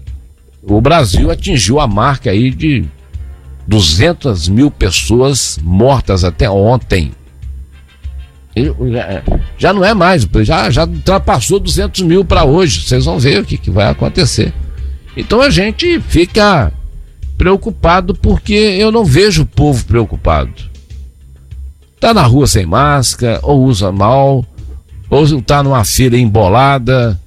o 0.63 0.79
Brasil 0.79 1.29
atingiu 1.31 1.79
a 1.79 1.87
marca 1.87 2.29
aí 2.29 2.51
de 2.51 2.85
200 3.67 4.47
mil 4.47 4.71
pessoas 4.71 5.59
mortas 5.61 6.23
até 6.23 6.49
ontem. 6.49 7.11
Já 9.57 9.71
não 9.71 9.85
é 9.85 9.93
mais, 9.93 10.27
já, 10.41 10.69
já 10.69 10.85
ultrapassou 10.85 11.59
200 11.59 12.01
mil 12.01 12.25
para 12.25 12.43
hoje. 12.43 12.81
Vocês 12.81 13.05
vão 13.05 13.19
ver 13.19 13.41
o 13.41 13.45
que, 13.45 13.57
que 13.57 13.69
vai 13.69 13.89
acontecer. 13.89 14.53
Então 15.15 15.41
a 15.41 15.49
gente 15.49 15.99
fica 15.99 16.71
preocupado 17.37 18.15
porque 18.15 18.53
eu 18.53 18.91
não 18.91 19.05
vejo 19.05 19.43
o 19.43 19.45
povo 19.45 19.85
preocupado. 19.85 20.51
Tá 21.99 22.13
na 22.13 22.23
rua 22.23 22.47
sem 22.47 22.65
máscara, 22.65 23.39
ou 23.43 23.63
usa 23.63 23.91
mal, 23.91 24.45
ou 25.09 25.41
tá 25.41 25.61
numa 25.63 25.83
fila 25.83 26.17
embolada. 26.17 27.19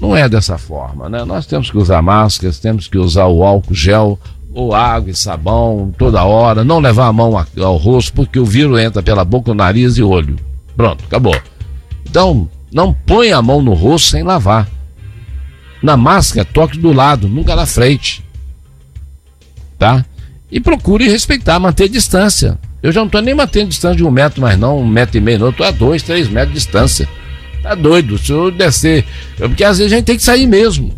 Não 0.00 0.16
é 0.16 0.28
dessa 0.28 0.56
forma, 0.56 1.08
né? 1.08 1.24
Nós 1.24 1.46
temos 1.46 1.70
que 1.70 1.76
usar 1.76 2.00
máscaras, 2.02 2.58
temos 2.58 2.86
que 2.86 2.98
usar 2.98 3.26
o 3.26 3.42
álcool 3.42 3.74
gel, 3.74 4.18
ou 4.54 4.74
água 4.74 5.10
e 5.10 5.14
sabão 5.14 5.92
toda 5.96 6.24
hora, 6.24 6.64
não 6.64 6.78
levar 6.78 7.06
a 7.06 7.12
mão 7.12 7.36
ao 7.36 7.76
rosto, 7.76 8.12
porque 8.12 8.38
o 8.38 8.44
vírus 8.44 8.80
entra 8.80 9.02
pela 9.02 9.24
boca, 9.24 9.50
o 9.50 9.54
nariz 9.54 9.96
e 9.96 10.02
o 10.02 10.08
olho. 10.08 10.36
Pronto, 10.76 11.04
acabou. 11.04 11.36
Então, 12.08 12.48
não 12.72 12.92
põe 12.92 13.32
a 13.32 13.42
mão 13.42 13.60
no 13.60 13.74
rosto 13.74 14.10
sem 14.10 14.22
lavar. 14.22 14.68
Na 15.82 15.96
máscara, 15.96 16.44
toque 16.44 16.78
do 16.78 16.92
lado, 16.92 17.28
nunca 17.28 17.54
na 17.54 17.66
frente. 17.66 18.24
Tá? 19.78 20.04
E 20.50 20.60
procure 20.60 21.08
respeitar, 21.08 21.58
manter 21.58 21.88
distância. 21.88 22.58
Eu 22.82 22.90
já 22.90 23.00
não 23.00 23.06
estou 23.06 23.22
nem 23.22 23.34
mantendo 23.34 23.68
distância 23.68 23.96
de 23.96 24.04
um 24.04 24.10
metro, 24.10 24.40
mas 24.40 24.58
não 24.58 24.78
um 24.78 24.86
metro 24.86 25.18
e 25.18 25.20
meio, 25.20 25.38
não. 25.38 25.46
Eu 25.48 25.50
estou 25.50 25.66
a 25.66 25.70
dois, 25.70 26.02
três 26.02 26.28
metros 26.28 26.54
de 26.54 26.60
distância. 26.60 27.08
Tá 27.68 27.74
doido, 27.74 28.16
se 28.16 28.32
eu 28.32 28.50
descer. 28.50 29.04
Porque 29.36 29.62
às 29.62 29.76
vezes 29.76 29.92
a 29.92 29.96
gente 29.96 30.06
tem 30.06 30.16
que 30.16 30.22
sair 30.22 30.46
mesmo. 30.46 30.94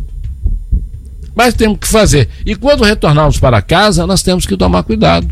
Mas 1.35 1.53
temos 1.53 1.77
que 1.77 1.87
fazer. 1.87 2.29
E 2.45 2.55
quando 2.55 2.85
retornarmos 2.85 3.37
para 3.37 3.61
casa, 3.61 4.07
nós 4.07 4.23
temos 4.23 4.45
que 4.45 4.55
tomar 4.55 4.83
cuidado. 4.83 5.27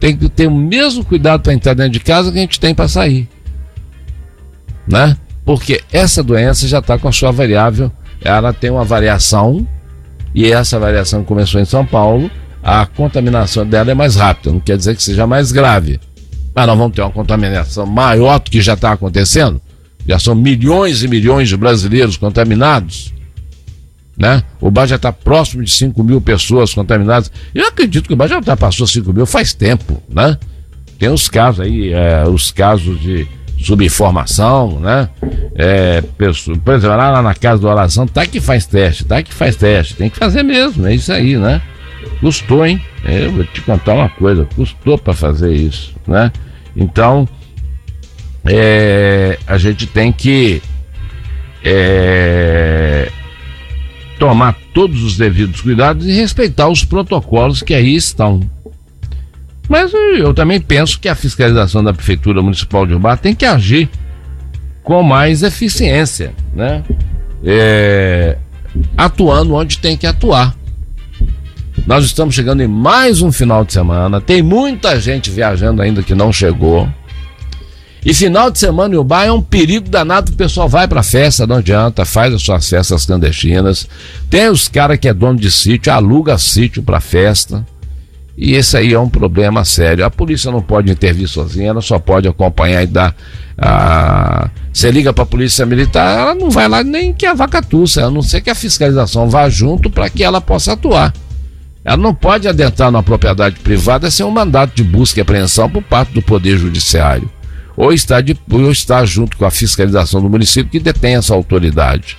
Tem 0.00 0.16
que 0.16 0.28
ter 0.28 0.48
o 0.48 0.54
mesmo 0.54 1.04
cuidado 1.04 1.42
para 1.42 1.54
entrar 1.54 1.74
dentro 1.74 1.92
de 1.92 2.00
casa 2.00 2.32
que 2.32 2.38
a 2.38 2.40
gente 2.40 2.58
tem 2.58 2.74
para 2.74 2.88
sair. 2.88 3.28
Né? 4.88 5.16
Porque 5.44 5.80
essa 5.92 6.20
doença 6.20 6.66
já 6.66 6.80
está 6.80 6.98
com 6.98 7.06
a 7.06 7.12
sua 7.12 7.30
variável, 7.30 7.92
ela 8.20 8.52
tem 8.52 8.68
uma 8.68 8.84
variação, 8.84 9.64
e 10.34 10.50
essa 10.50 10.80
variação 10.80 11.22
começou 11.22 11.60
em 11.60 11.64
São 11.64 11.86
Paulo, 11.86 12.28
a 12.60 12.84
contaminação 12.86 13.64
dela 13.64 13.92
é 13.92 13.94
mais 13.94 14.16
rápida, 14.16 14.52
não 14.52 14.58
quer 14.58 14.76
dizer 14.76 14.96
que 14.96 15.02
seja 15.02 15.28
mais 15.28 15.52
grave. 15.52 16.00
Mas 16.52 16.66
nós 16.66 16.76
vamos 16.76 16.96
ter 16.96 17.02
uma 17.02 17.12
contaminação 17.12 17.86
maior 17.86 18.40
do 18.40 18.50
que 18.50 18.60
já 18.60 18.74
está 18.74 18.90
acontecendo. 18.90 19.60
Já 20.06 20.18
são 20.18 20.34
milhões 20.34 21.02
e 21.02 21.08
milhões 21.08 21.48
de 21.48 21.56
brasileiros 21.56 22.16
contaminados 22.16 23.12
né? 24.16 24.42
O 24.60 24.70
Bar 24.70 24.86
já 24.86 24.96
está 24.96 25.12
próximo 25.12 25.62
de 25.62 25.70
5 25.70 26.02
mil 26.02 26.20
pessoas 26.20 26.72
contaminadas. 26.72 27.30
Eu 27.54 27.66
acredito 27.66 28.06
que 28.06 28.14
o 28.14 28.16
Bar 28.16 28.28
já 28.28 28.36
ultrapassou 28.36 28.86
5 28.86 29.12
mil 29.12 29.26
faz 29.26 29.52
tempo, 29.52 30.02
né? 30.08 30.38
Tem 30.98 31.10
os 31.10 31.28
casos 31.28 31.60
aí, 31.60 31.92
é, 31.92 32.24
os 32.26 32.50
casos 32.50 32.98
de 33.00 33.28
subinformação, 33.62 34.80
né? 34.80 35.10
É, 35.54 36.00
pessoa, 36.00 36.56
por 36.56 36.74
exemplo, 36.74 36.96
lá 36.96 37.20
na 37.20 37.34
casa 37.34 37.60
do 37.60 37.68
oração, 37.68 38.06
tá 38.06 38.26
que 38.26 38.40
faz 38.40 38.66
teste, 38.66 39.04
tá 39.04 39.22
que 39.22 39.32
faz 39.32 39.56
teste, 39.56 39.94
tem 39.94 40.08
que 40.08 40.16
fazer 40.18 40.42
mesmo, 40.42 40.86
é 40.86 40.94
isso 40.94 41.12
aí, 41.12 41.36
né? 41.36 41.60
Custou, 42.20 42.64
hein? 42.64 42.80
Eu 43.04 43.32
vou 43.32 43.44
te 43.44 43.60
contar 43.60 43.94
uma 43.94 44.08
coisa, 44.08 44.48
custou 44.56 44.96
para 44.96 45.12
fazer 45.12 45.52
isso, 45.52 45.94
né? 46.06 46.32
Então, 46.74 47.28
é, 48.44 49.05
a 49.46 49.58
gente 49.58 49.86
tem 49.86 50.12
que 50.12 50.62
é, 51.64 53.10
tomar 54.18 54.56
todos 54.72 55.02
os 55.02 55.16
devidos 55.16 55.60
cuidados 55.60 56.06
e 56.06 56.12
respeitar 56.12 56.68
os 56.68 56.84
protocolos 56.84 57.62
que 57.62 57.74
aí 57.74 57.94
estão. 57.94 58.40
Mas 59.68 59.92
eu 59.92 60.32
também 60.32 60.60
penso 60.60 60.98
que 61.00 61.08
a 61.08 61.14
fiscalização 61.14 61.82
da 61.82 61.92
Prefeitura 61.92 62.40
Municipal 62.40 62.86
de 62.86 62.94
Urbá 62.94 63.16
tem 63.16 63.34
que 63.34 63.44
agir 63.44 63.88
com 64.82 65.02
mais 65.02 65.42
eficiência, 65.42 66.32
né? 66.54 66.84
É, 67.44 68.38
atuando 68.96 69.54
onde 69.54 69.78
tem 69.78 69.96
que 69.96 70.06
atuar. 70.06 70.54
Nós 71.84 72.04
estamos 72.04 72.34
chegando 72.34 72.62
em 72.62 72.68
mais 72.68 73.20
um 73.20 73.32
final 73.32 73.64
de 73.64 73.72
semana, 73.72 74.20
tem 74.20 74.42
muita 74.42 74.98
gente 75.00 75.30
viajando 75.30 75.82
ainda 75.82 76.02
que 76.02 76.14
não 76.14 76.32
chegou. 76.32 76.88
E 78.06 78.14
final 78.14 78.52
de 78.52 78.60
semana 78.60 78.94
em 78.94 78.98
Ubá 78.98 79.24
é 79.24 79.32
um 79.32 79.42
perigo 79.42 79.88
danado, 79.88 80.30
o 80.30 80.36
pessoal 80.36 80.68
vai 80.68 80.86
pra 80.86 81.02
festa, 81.02 81.44
não 81.44 81.56
adianta, 81.56 82.04
faz 82.04 82.32
as 82.32 82.40
suas 82.40 82.68
festas 82.68 83.04
clandestinas. 83.04 83.88
Tem 84.30 84.48
os 84.48 84.68
caras 84.68 84.96
que 84.96 85.08
é 85.08 85.12
dono 85.12 85.40
de 85.40 85.50
sítio, 85.50 85.92
aluga 85.92 86.38
sítio 86.38 86.84
pra 86.84 87.00
festa. 87.00 87.66
E 88.38 88.54
esse 88.54 88.76
aí 88.76 88.94
é 88.94 88.98
um 89.00 89.08
problema 89.08 89.64
sério. 89.64 90.04
A 90.04 90.10
polícia 90.10 90.52
não 90.52 90.62
pode 90.62 90.88
intervir 90.88 91.26
sozinha, 91.26 91.70
ela 91.70 91.80
só 91.80 91.98
pode 91.98 92.28
acompanhar 92.28 92.84
e 92.84 92.86
dar. 92.86 93.12
A... 93.58 94.50
Você 94.72 94.88
liga 94.92 95.12
para 95.12 95.24
a 95.24 95.26
polícia 95.26 95.66
militar, 95.66 96.16
ela 96.16 96.34
não 96.36 96.48
vai 96.48 96.68
lá 96.68 96.84
nem 96.84 97.12
que 97.12 97.26
a 97.26 97.34
vaca 97.34 97.60
tussa, 97.60 98.04
a 98.04 98.10
não 98.10 98.22
ser 98.22 98.40
que 98.40 98.50
a 98.50 98.54
fiscalização 98.54 99.28
vá 99.28 99.48
junto 99.48 99.90
para 99.90 100.08
que 100.08 100.22
ela 100.22 100.40
possa 100.40 100.74
atuar. 100.74 101.12
Ela 101.84 101.96
não 101.96 102.14
pode 102.14 102.46
adentrar 102.46 102.92
numa 102.92 103.02
propriedade 103.02 103.58
privada 103.58 104.08
sem 104.12 104.24
um 104.24 104.30
mandato 104.30 104.76
de 104.76 104.84
busca 104.84 105.18
e 105.18 105.22
apreensão 105.22 105.68
por 105.68 105.82
parte 105.82 106.12
do 106.12 106.22
Poder 106.22 106.56
Judiciário. 106.56 107.28
Ou 107.76 107.92
estar, 107.92 108.22
de, 108.22 108.36
ou 108.50 108.70
estar 108.70 109.04
junto 109.04 109.36
com 109.36 109.44
a 109.44 109.50
fiscalização 109.50 110.22
do 110.22 110.30
município 110.30 110.70
que 110.70 110.80
detém 110.80 111.16
essa 111.16 111.34
autoridade. 111.34 112.16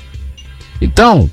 Então, 0.80 1.30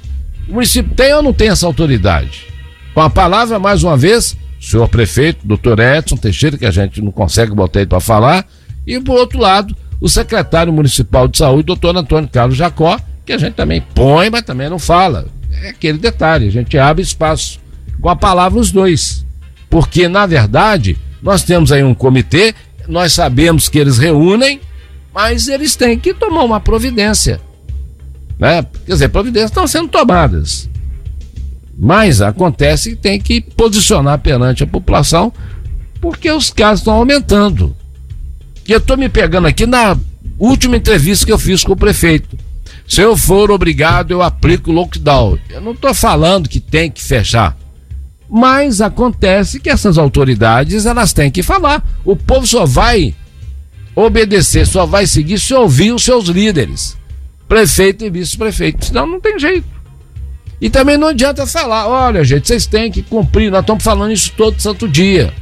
o 0.49 0.55
município 0.55 0.95
tem 0.95 1.13
ou 1.13 1.23
não 1.23 1.33
tem 1.33 1.49
essa 1.49 1.67
autoridade? 1.67 2.47
Com 2.95 3.01
a 3.01 3.11
palavra, 3.11 3.59
mais 3.59 3.83
uma 3.83 3.97
vez, 3.97 4.37
senhor 4.61 4.89
prefeito, 4.89 5.47
doutor 5.47 5.79
Edson 5.79 6.17
Teixeira, 6.17 6.57
que 6.57 6.65
a 6.65 6.71
gente 6.71 7.03
não 7.03 7.13
consegue 7.13 7.53
botar 7.55 7.81
ele 7.81 7.89
para 7.89 8.01
falar, 8.01 8.47
e 8.87 8.99
por 9.01 9.17
outro 9.17 9.39
lado, 9.39 9.77
o 10.01 10.09
secretário 10.09 10.73
municipal 10.73 11.29
de 11.29 11.39
saúde, 11.39 11.65
doutor 11.65 11.97
Antônio 11.97 12.29
Carlos 12.29 12.57
Jacó, 12.57 12.99
que 13.25 13.33
a 13.33 13.39
gente 13.39 13.55
também 13.55 13.83
põe, 13.95 14.31
mas 14.31 14.43
também 14.43 14.69
não 14.69 14.79
fala. 14.79 15.27
É 15.63 15.71
aquele 15.71 15.99
detalhe, 15.99 16.49
a 16.49 16.53
gente 16.53 16.77
abre 16.79 17.03
espaço 17.03 17.59
com 18.01 18.09
a 18.09 18.17
palavra 18.17 18.59
os 18.59 18.71
dois. 18.71 19.25
Porque, 19.71 20.09
na 20.09 20.27
verdade, 20.27 20.97
nós 21.23 21.43
temos 21.43 21.73
aí 21.73 21.83
um 21.83 21.95
comitê, 21.95 22.55
nós 22.89 23.13
sabemos 23.13 23.69
que 23.69 23.79
eles 23.79 23.99
reúnem, 23.99 24.61
mas 25.15 25.49
eles 25.49 25.77
têm 25.77 25.99
que 25.99 26.13
tomar 26.13 26.43
uma 26.43 26.61
providência. 26.61 27.41
Né? 28.39 28.67
Quer 28.85 28.93
dizer, 28.93 29.09
providências 29.09 29.51
estão 29.51 29.67
sendo 29.67 29.89
tomadas. 29.89 30.69
Mas 31.77 32.21
acontece 32.21 32.91
que 32.91 32.97
tem 32.97 33.21
que 33.21 33.41
posicionar 33.41 34.19
perante 34.19 34.63
a 34.63 34.67
população, 34.67 35.33
porque 36.01 36.31
os 36.31 36.51
casos 36.51 36.81
estão 36.81 36.95
aumentando. 36.95 37.75
E 38.67 38.73
eu 38.73 38.79
estou 38.79 38.97
me 38.97 39.09
pegando 39.09 39.47
aqui 39.47 39.67
na 39.67 39.97
última 40.39 40.77
entrevista 40.77 41.27
que 41.27 41.33
eu 41.33 41.39
fiz 41.39 41.63
com 41.65 41.73
o 41.73 41.77
prefeito. 41.77 42.39
Se 42.87 43.01
eu 43.01 43.17
for 43.17 43.51
obrigado, 43.51 44.11
eu 44.11 44.23
aplico 44.23 44.71
o 44.71 44.75
lockdown. 44.75 45.39
Eu 45.51 45.61
não 45.61 45.73
estou 45.73 45.95
falando 45.95 46.49
que 46.49 46.61
tem 46.61 46.91
que 46.91 47.03
fechar. 47.03 47.57
Mas 48.37 48.81
acontece 48.81 49.61
que 49.61 49.71
essas 49.71 49.97
autoridades 49.97 50.87
elas 50.87 51.13
têm 51.13 51.31
que 51.31 51.41
falar. 51.41 51.87
O 52.05 52.17
povo 52.17 52.45
só 52.45 52.67
vai 52.67 53.15
obedecer, 53.95 54.67
só 54.67 54.85
vai 54.85 55.07
seguir 55.07 55.39
se 55.39 55.55
ouvir 55.55 55.93
os 55.93 56.03
seus 56.03 56.25
líderes, 56.25 56.99
prefeito 57.47 58.05
e 58.05 58.11
vice-prefeito. 58.11 58.87
Senão 58.87 59.07
não 59.07 59.21
tem 59.21 59.39
jeito. 59.39 59.69
E 60.61 60.69
também 60.69 60.99
não 60.99 61.07
adianta 61.07 61.47
falar, 61.47 61.87
olha, 61.87 62.25
gente, 62.25 62.49
vocês 62.49 62.67
têm 62.67 62.91
que 62.91 63.03
cumprir, 63.03 63.53
nós 63.53 63.61
estamos 63.61 63.85
falando 63.85 64.11
isso 64.11 64.33
todo 64.37 64.61
santo 64.61 64.89
dia. 64.89 65.33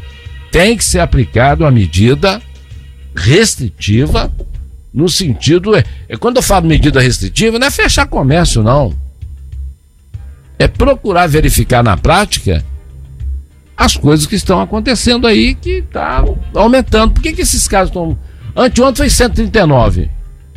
Tem 0.51 0.77
que 0.77 0.85
ser 0.85 0.99
aplicado 0.99 1.65
a 1.65 1.71
medida 1.71 2.43
restritiva 3.17 4.31
no 4.93 5.09
sentido 5.09 5.75
é, 5.75 5.83
é 6.11 6.19
quando 6.19 6.37
eu 6.37 6.43
falo 6.43 6.67
medida 6.67 7.01
restritiva, 7.01 7.59
não 7.59 7.69
é 7.69 7.71
fechar 7.71 8.07
comércio 8.07 8.63
não. 8.63 8.95
É 10.59 10.69
procurar 10.69 11.27
verificar 11.27 11.83
na 11.83 11.97
prática 11.97 12.63
as 13.83 13.97
coisas 13.97 14.27
que 14.27 14.37
estão 14.37 14.61
acontecendo 14.61 15.27
aí 15.27 15.57
que 15.57 15.79
está 15.79 16.25
aumentando. 16.55 17.15
Por 17.15 17.23
que, 17.23 17.33
que 17.33 17.43
esses 17.43 17.67
casos 17.67 17.89
estão. 17.89 18.17
Anteontem 18.55 18.97
foi 18.97 19.11
139. 19.11 20.09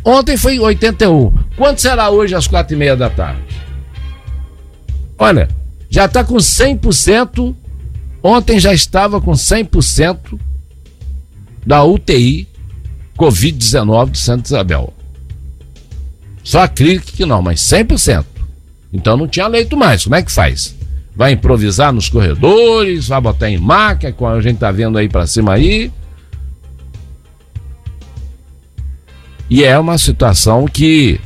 Ontem 0.04 0.38
foi 0.38 0.60
81. 0.60 1.34
Quanto 1.58 1.82
será 1.82 2.12
hoje 2.12 2.36
às 2.36 2.46
quatro 2.46 2.76
e 2.76 2.78
meia 2.78 2.96
da 2.96 3.10
tarde? 3.10 3.42
Olha, 5.18 5.50
já 5.90 6.06
está 6.06 6.24
com 6.24 6.36
100%. 6.36 7.56
Ontem 8.22 8.60
já 8.60 8.72
estava 8.72 9.20
com 9.20 9.32
100% 9.32 10.40
da 11.66 11.84
UTI 11.84 12.48
Covid-19 13.18 14.12
de 14.12 14.20
Santa 14.20 14.48
Isabel. 14.48 14.94
Só 16.44 16.62
a 16.62 16.68
clínica 16.68 17.12
que 17.12 17.26
não, 17.26 17.42
mas 17.42 17.60
100%. 17.62 18.24
Então 18.94 19.18
não 19.18 19.28
tinha 19.28 19.48
leito 19.48 19.76
mais. 19.76 20.04
Como 20.04 20.16
é 20.16 20.22
que 20.22 20.32
faz? 20.32 20.76
Vai 21.15 21.32
improvisar 21.32 21.93
nos 21.93 22.10
corredores, 22.10 23.08
vai 23.08 23.21
botar 23.21 23.49
em 23.49 23.58
maca, 23.58 24.12
como 24.12 24.32
a 24.32 24.41
gente 24.41 24.58
tá 24.58 24.71
vendo 24.71 24.97
aí 24.97 25.08
para 25.08 25.25
cima 25.25 25.54
aí. 25.54 25.91
E 29.49 29.63
é 29.63 29.78
uma 29.78 29.97
situação 29.97 30.65
que 30.65 31.19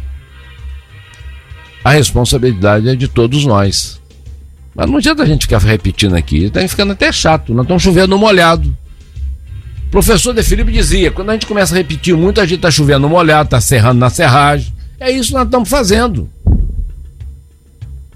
a 1.83 1.91
responsabilidade 1.91 2.89
é 2.89 2.95
de 2.95 3.07
todos 3.07 3.45
nós. 3.45 3.99
Mas 4.75 4.89
não 4.89 4.97
adianta 4.97 5.23
a 5.23 5.25
gente 5.25 5.43
ficar 5.43 5.59
repetindo 5.59 6.15
aqui, 6.15 6.45
está 6.45 6.65
ficando 6.67 6.91
até 6.91 7.11
chato, 7.11 7.53
nós 7.53 7.63
estamos 7.63 7.81
chovendo 7.81 8.17
molhado. 8.17 8.75
O 9.87 9.89
professor 9.89 10.33
De 10.33 10.43
Felipe 10.43 10.71
dizia, 10.71 11.09
quando 11.09 11.31
a 11.31 11.33
gente 11.33 11.47
começa 11.47 11.73
a 11.73 11.77
repetir 11.77 12.15
muito, 12.15 12.39
a 12.39 12.45
gente 12.45 12.57
está 12.57 12.69
chovendo 12.69 13.09
molhado, 13.09 13.47
está 13.47 13.59
serrando 13.59 13.99
na 13.99 14.09
serragem. 14.09 14.71
É 14.99 15.09
isso 15.09 15.29
que 15.29 15.33
nós 15.33 15.45
estamos 15.45 15.67
fazendo. 15.67 16.29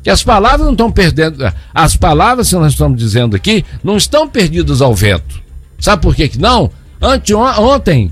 Que 0.03 0.09
as 0.09 0.21
palavras 0.21 0.65
não 0.65 0.73
estão 0.73 0.91
perdendo. 0.91 1.51
As 1.73 1.95
palavras 1.95 2.49
que 2.49 2.55
nós 2.55 2.73
estamos 2.73 2.97
dizendo 2.99 3.35
aqui 3.35 3.63
não 3.81 3.95
estão 3.95 4.27
perdidas 4.27 4.81
ao 4.81 4.93
vento. 4.93 5.41
Sabe 5.79 6.01
por 6.01 6.13
que, 6.13 6.27
que 6.27 6.37
não? 6.37 6.69
Anteontem. 7.01 8.11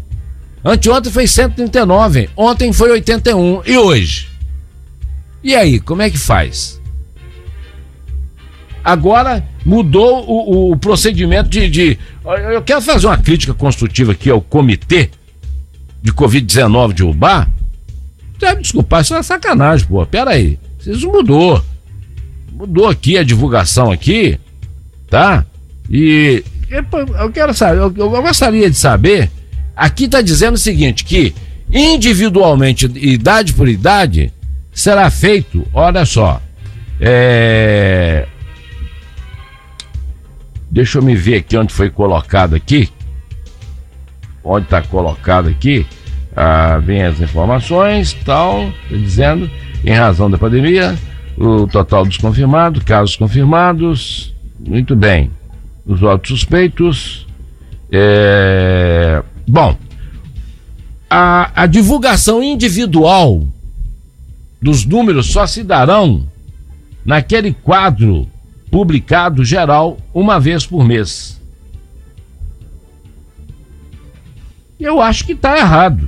Anteontem 0.63 1.11
foi 1.11 1.27
139. 1.27 2.29
Ontem 2.35 2.71
foi 2.71 2.91
81. 2.91 3.63
E 3.65 3.77
hoje? 3.77 4.29
E 5.43 5.53
aí, 5.53 5.79
como 5.79 6.01
é 6.01 6.09
que 6.09 6.17
faz? 6.17 6.79
Agora 8.83 9.43
mudou 9.65 10.25
o, 10.27 10.71
o 10.71 10.77
procedimento 10.77 11.49
de, 11.49 11.69
de, 11.69 11.99
Eu 12.51 12.61
quero 12.61 12.81
fazer 12.81 13.05
uma 13.05 13.17
crítica 13.17 13.53
construtiva 13.53 14.13
aqui 14.13 14.29
ao 14.29 14.41
comitê 14.41 15.09
de 16.01 16.11
Covid-19 16.13 16.93
de 16.93 17.03
Ubá. 17.03 17.47
Deve 18.39 18.61
desculpar, 18.61 19.01
isso 19.01 19.13
é 19.13 19.21
sacanagem, 19.21 19.85
pô. 19.87 20.03
Pera 20.05 20.31
aí. 20.31 20.57
Isso 20.85 21.07
mudou. 21.11 21.63
Mudou 22.61 22.87
aqui 22.87 23.17
a 23.17 23.23
divulgação 23.23 23.89
aqui, 23.89 24.39
tá? 25.09 25.43
E 25.89 26.43
eu 26.69 27.31
quero 27.31 27.55
saber, 27.55 27.79
eu, 27.79 27.89
gostaria 27.89 28.69
de 28.69 28.77
saber. 28.77 29.31
Aqui 29.75 30.03
está 30.03 30.21
dizendo 30.21 30.53
o 30.53 30.59
seguinte: 30.59 31.03
que 31.03 31.33
individualmente, 31.71 32.85
idade 32.85 33.53
por 33.53 33.67
idade, 33.67 34.31
será 34.71 35.09
feito, 35.09 35.67
olha 35.73 36.05
só, 36.05 36.39
é... 36.99 38.27
deixa 40.69 40.99
eu 40.99 41.01
me 41.01 41.15
ver 41.15 41.37
aqui 41.37 41.57
onde 41.57 41.73
foi 41.73 41.89
colocado 41.89 42.55
aqui, 42.55 42.91
onde 44.43 44.65
está 44.65 44.83
colocado 44.83 45.49
aqui, 45.49 45.83
ah, 46.35 46.77
vem 46.77 47.01
as 47.01 47.19
informações, 47.19 48.13
tal, 48.23 48.71
dizendo, 48.87 49.49
em 49.83 49.93
razão 49.95 50.29
da 50.29 50.37
pandemia, 50.37 50.95
o 51.37 51.67
total 51.67 52.05
dos 52.05 52.17
confirmados, 52.17 52.83
casos 52.83 53.15
confirmados, 53.15 54.33
muito 54.59 54.95
bem, 54.95 55.31
os 55.85 56.01
outros 56.01 56.39
suspeitos, 56.39 57.25
é... 57.91 59.23
bom, 59.47 59.77
a, 61.09 61.63
a 61.63 61.65
divulgação 61.65 62.41
individual 62.41 63.45
dos 64.61 64.85
números 64.85 65.27
só 65.27 65.45
se 65.45 65.63
darão 65.63 66.25
naquele 67.03 67.53
quadro 67.53 68.27
publicado 68.69 69.43
geral 69.43 69.97
uma 70.13 70.39
vez 70.39 70.65
por 70.65 70.85
mês. 70.85 71.41
Eu 74.79 75.01
acho 75.01 75.25
que 75.25 75.33
está 75.33 75.57
errado. 75.57 76.07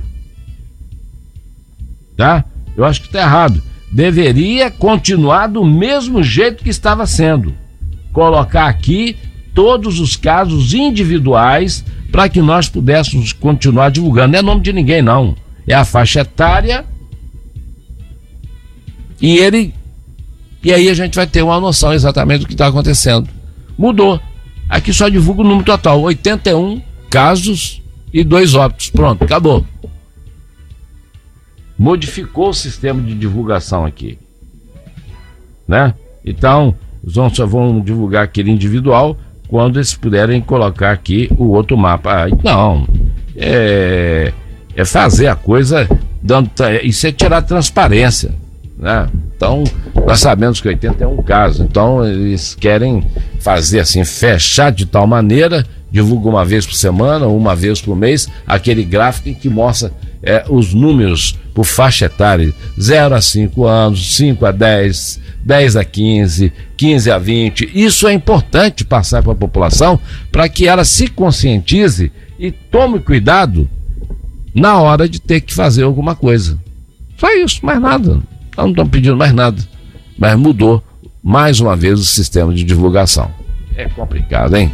Tá? 2.16 2.44
Eu 2.76 2.84
acho 2.84 3.00
que 3.00 3.06
está 3.06 3.20
errado. 3.20 3.62
Deveria 3.94 4.72
continuar 4.72 5.46
do 5.46 5.64
mesmo 5.64 6.20
jeito 6.20 6.64
que 6.64 6.68
estava 6.68 7.06
sendo. 7.06 7.54
Colocar 8.12 8.66
aqui 8.66 9.16
todos 9.54 10.00
os 10.00 10.16
casos 10.16 10.74
individuais 10.74 11.84
para 12.10 12.28
que 12.28 12.42
nós 12.42 12.68
pudéssemos 12.68 13.32
continuar 13.32 13.92
divulgando. 13.92 14.32
Não 14.32 14.38
é 14.40 14.42
nome 14.42 14.62
de 14.62 14.72
ninguém, 14.72 15.00
não. 15.00 15.36
É 15.64 15.74
a 15.74 15.84
faixa 15.84 16.22
etária 16.22 16.84
e 19.22 19.38
ele. 19.38 19.72
E 20.64 20.72
aí 20.72 20.88
a 20.88 20.94
gente 20.94 21.14
vai 21.14 21.26
ter 21.28 21.42
uma 21.42 21.60
noção 21.60 21.92
exatamente 21.92 22.40
do 22.40 22.46
que 22.48 22.54
está 22.54 22.66
acontecendo. 22.66 23.28
Mudou. 23.78 24.20
Aqui 24.68 24.92
só 24.92 25.08
divulga 25.08 25.42
o 25.42 25.44
número 25.44 25.64
total: 25.64 26.00
81 26.00 26.82
casos 27.08 27.80
e 28.12 28.24
dois 28.24 28.56
óbitos. 28.56 28.90
Pronto, 28.90 29.22
acabou. 29.22 29.64
Modificou 31.84 32.48
o 32.48 32.54
sistema 32.54 33.02
de 33.02 33.14
divulgação 33.14 33.84
aqui. 33.84 34.18
Né? 35.68 35.92
Então, 36.24 36.74
vão, 37.02 37.28
só 37.28 37.44
vão 37.44 37.78
divulgar 37.78 38.24
aquele 38.24 38.50
individual 38.50 39.18
quando 39.48 39.76
eles 39.76 39.92
puderem 39.92 40.40
colocar 40.40 40.92
aqui 40.92 41.28
o 41.36 41.48
outro 41.48 41.76
mapa. 41.76 42.26
Não. 42.42 42.88
É, 43.36 44.32
é 44.74 44.84
fazer 44.86 45.26
a 45.26 45.36
coisa 45.36 45.86
dando. 46.22 46.50
Isso 46.82 47.06
é 47.06 47.12
tirar 47.12 47.42
transparência. 47.42 48.34
né? 48.78 49.06
Então, 49.36 49.62
nós 50.06 50.20
sabemos 50.20 50.62
que 50.62 50.68
80 50.68 51.04
é 51.04 51.06
um 51.06 51.22
caso. 51.22 51.64
Então, 51.64 52.02
eles 52.02 52.54
querem 52.54 53.06
fazer 53.40 53.80
assim, 53.80 54.02
fechar 54.04 54.72
de 54.72 54.86
tal 54.86 55.06
maneira, 55.06 55.66
divulga 55.92 56.30
uma 56.30 56.46
vez 56.46 56.64
por 56.64 56.76
semana, 56.76 57.26
uma 57.26 57.54
vez 57.54 57.78
por 57.82 57.94
mês, 57.94 58.26
aquele 58.46 58.84
gráfico 58.84 59.38
que 59.38 59.50
mostra 59.50 59.92
é, 60.24 60.44
os 60.48 60.72
números 60.72 61.38
por 61.54 61.64
faixa 61.64 62.06
etária: 62.06 62.52
0 62.80 63.14
a 63.14 63.20
5 63.20 63.64
anos, 63.66 64.16
5 64.16 64.46
a 64.46 64.50
10, 64.50 65.20
10 65.44 65.76
a 65.76 65.84
15, 65.84 66.52
15 66.76 67.10
a 67.10 67.18
20. 67.18 67.70
Isso 67.74 68.08
é 68.08 68.12
importante 68.12 68.84
passar 68.84 69.22
para 69.22 69.32
a 69.32 69.36
população 69.36 70.00
para 70.32 70.48
que 70.48 70.66
ela 70.66 70.84
se 70.84 71.08
conscientize 71.08 72.10
e 72.38 72.50
tome 72.50 72.98
cuidado 72.98 73.68
na 74.54 74.80
hora 74.80 75.08
de 75.08 75.20
ter 75.20 75.40
que 75.40 75.54
fazer 75.54 75.82
alguma 75.82 76.14
coisa. 76.14 76.58
Só 77.16 77.32
isso, 77.34 77.64
mais 77.64 77.80
nada. 77.80 78.20
Não 78.56 78.70
estão 78.70 78.86
pedindo 78.86 79.16
mais 79.16 79.32
nada. 79.32 79.62
Mas 80.16 80.36
mudou 80.36 80.82
mais 81.22 81.60
uma 81.60 81.76
vez 81.76 81.98
o 81.98 82.04
sistema 82.04 82.52
de 82.54 82.64
divulgação. 82.64 83.30
É 83.76 83.88
complicado, 83.88 84.56
hein? 84.56 84.72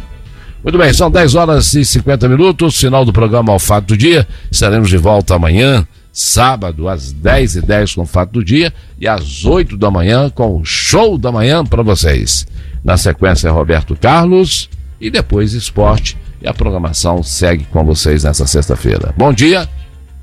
Muito 0.63 0.77
bem, 0.77 0.93
são 0.93 1.09
10 1.09 1.33
horas 1.33 1.73
e 1.73 1.83
50 1.83 2.29
minutos, 2.29 2.79
final 2.79 3.03
do 3.03 3.11
programa 3.11 3.51
Ao 3.51 3.57
Fato 3.57 3.87
do 3.87 3.97
Dia. 3.97 4.27
Estaremos 4.51 4.89
de 4.89 4.97
volta 4.97 5.33
amanhã, 5.33 5.87
sábado, 6.13 6.87
às 6.87 7.11
10 7.11 7.55
e 7.55 7.61
10 7.61 7.95
com 7.95 8.01
o 8.03 8.05
Fato 8.05 8.33
do 8.33 8.45
Dia 8.45 8.71
e 8.99 9.07
às 9.07 9.43
8 9.43 9.75
da 9.75 9.89
manhã 9.89 10.29
com 10.29 10.57
o 10.57 10.63
Show 10.63 11.17
da 11.17 11.31
Manhã 11.31 11.65
para 11.65 11.81
vocês. 11.81 12.45
Na 12.83 12.95
sequência, 12.95 13.49
Roberto 13.49 13.95
Carlos 13.95 14.69
e 14.99 15.09
depois 15.09 15.53
Esporte. 15.53 16.15
E 16.39 16.47
a 16.47 16.53
programação 16.53 17.23
segue 17.23 17.63
com 17.65 17.83
vocês 17.83 18.23
nessa 18.23 18.45
sexta-feira. 18.45 19.15
Bom 19.17 19.33
dia 19.33 19.67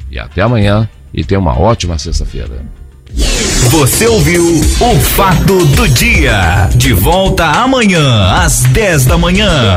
e 0.09 0.21
até 0.21 0.43
amanhã. 0.43 0.89
E 1.13 1.25
tenha 1.25 1.41
uma 1.41 1.59
ótima 1.59 1.99
sexta-feira. 1.99 2.65
Você 3.71 4.07
ouviu 4.07 4.61
o 4.81 5.01
Fato 5.01 5.65
do 5.67 5.89
Dia. 5.89 6.69
De 6.75 6.93
volta 6.93 7.45
amanhã, 7.45 8.33
às 8.35 8.61
10 8.63 9.07
da 9.07 9.19
manhã. 9.19 9.75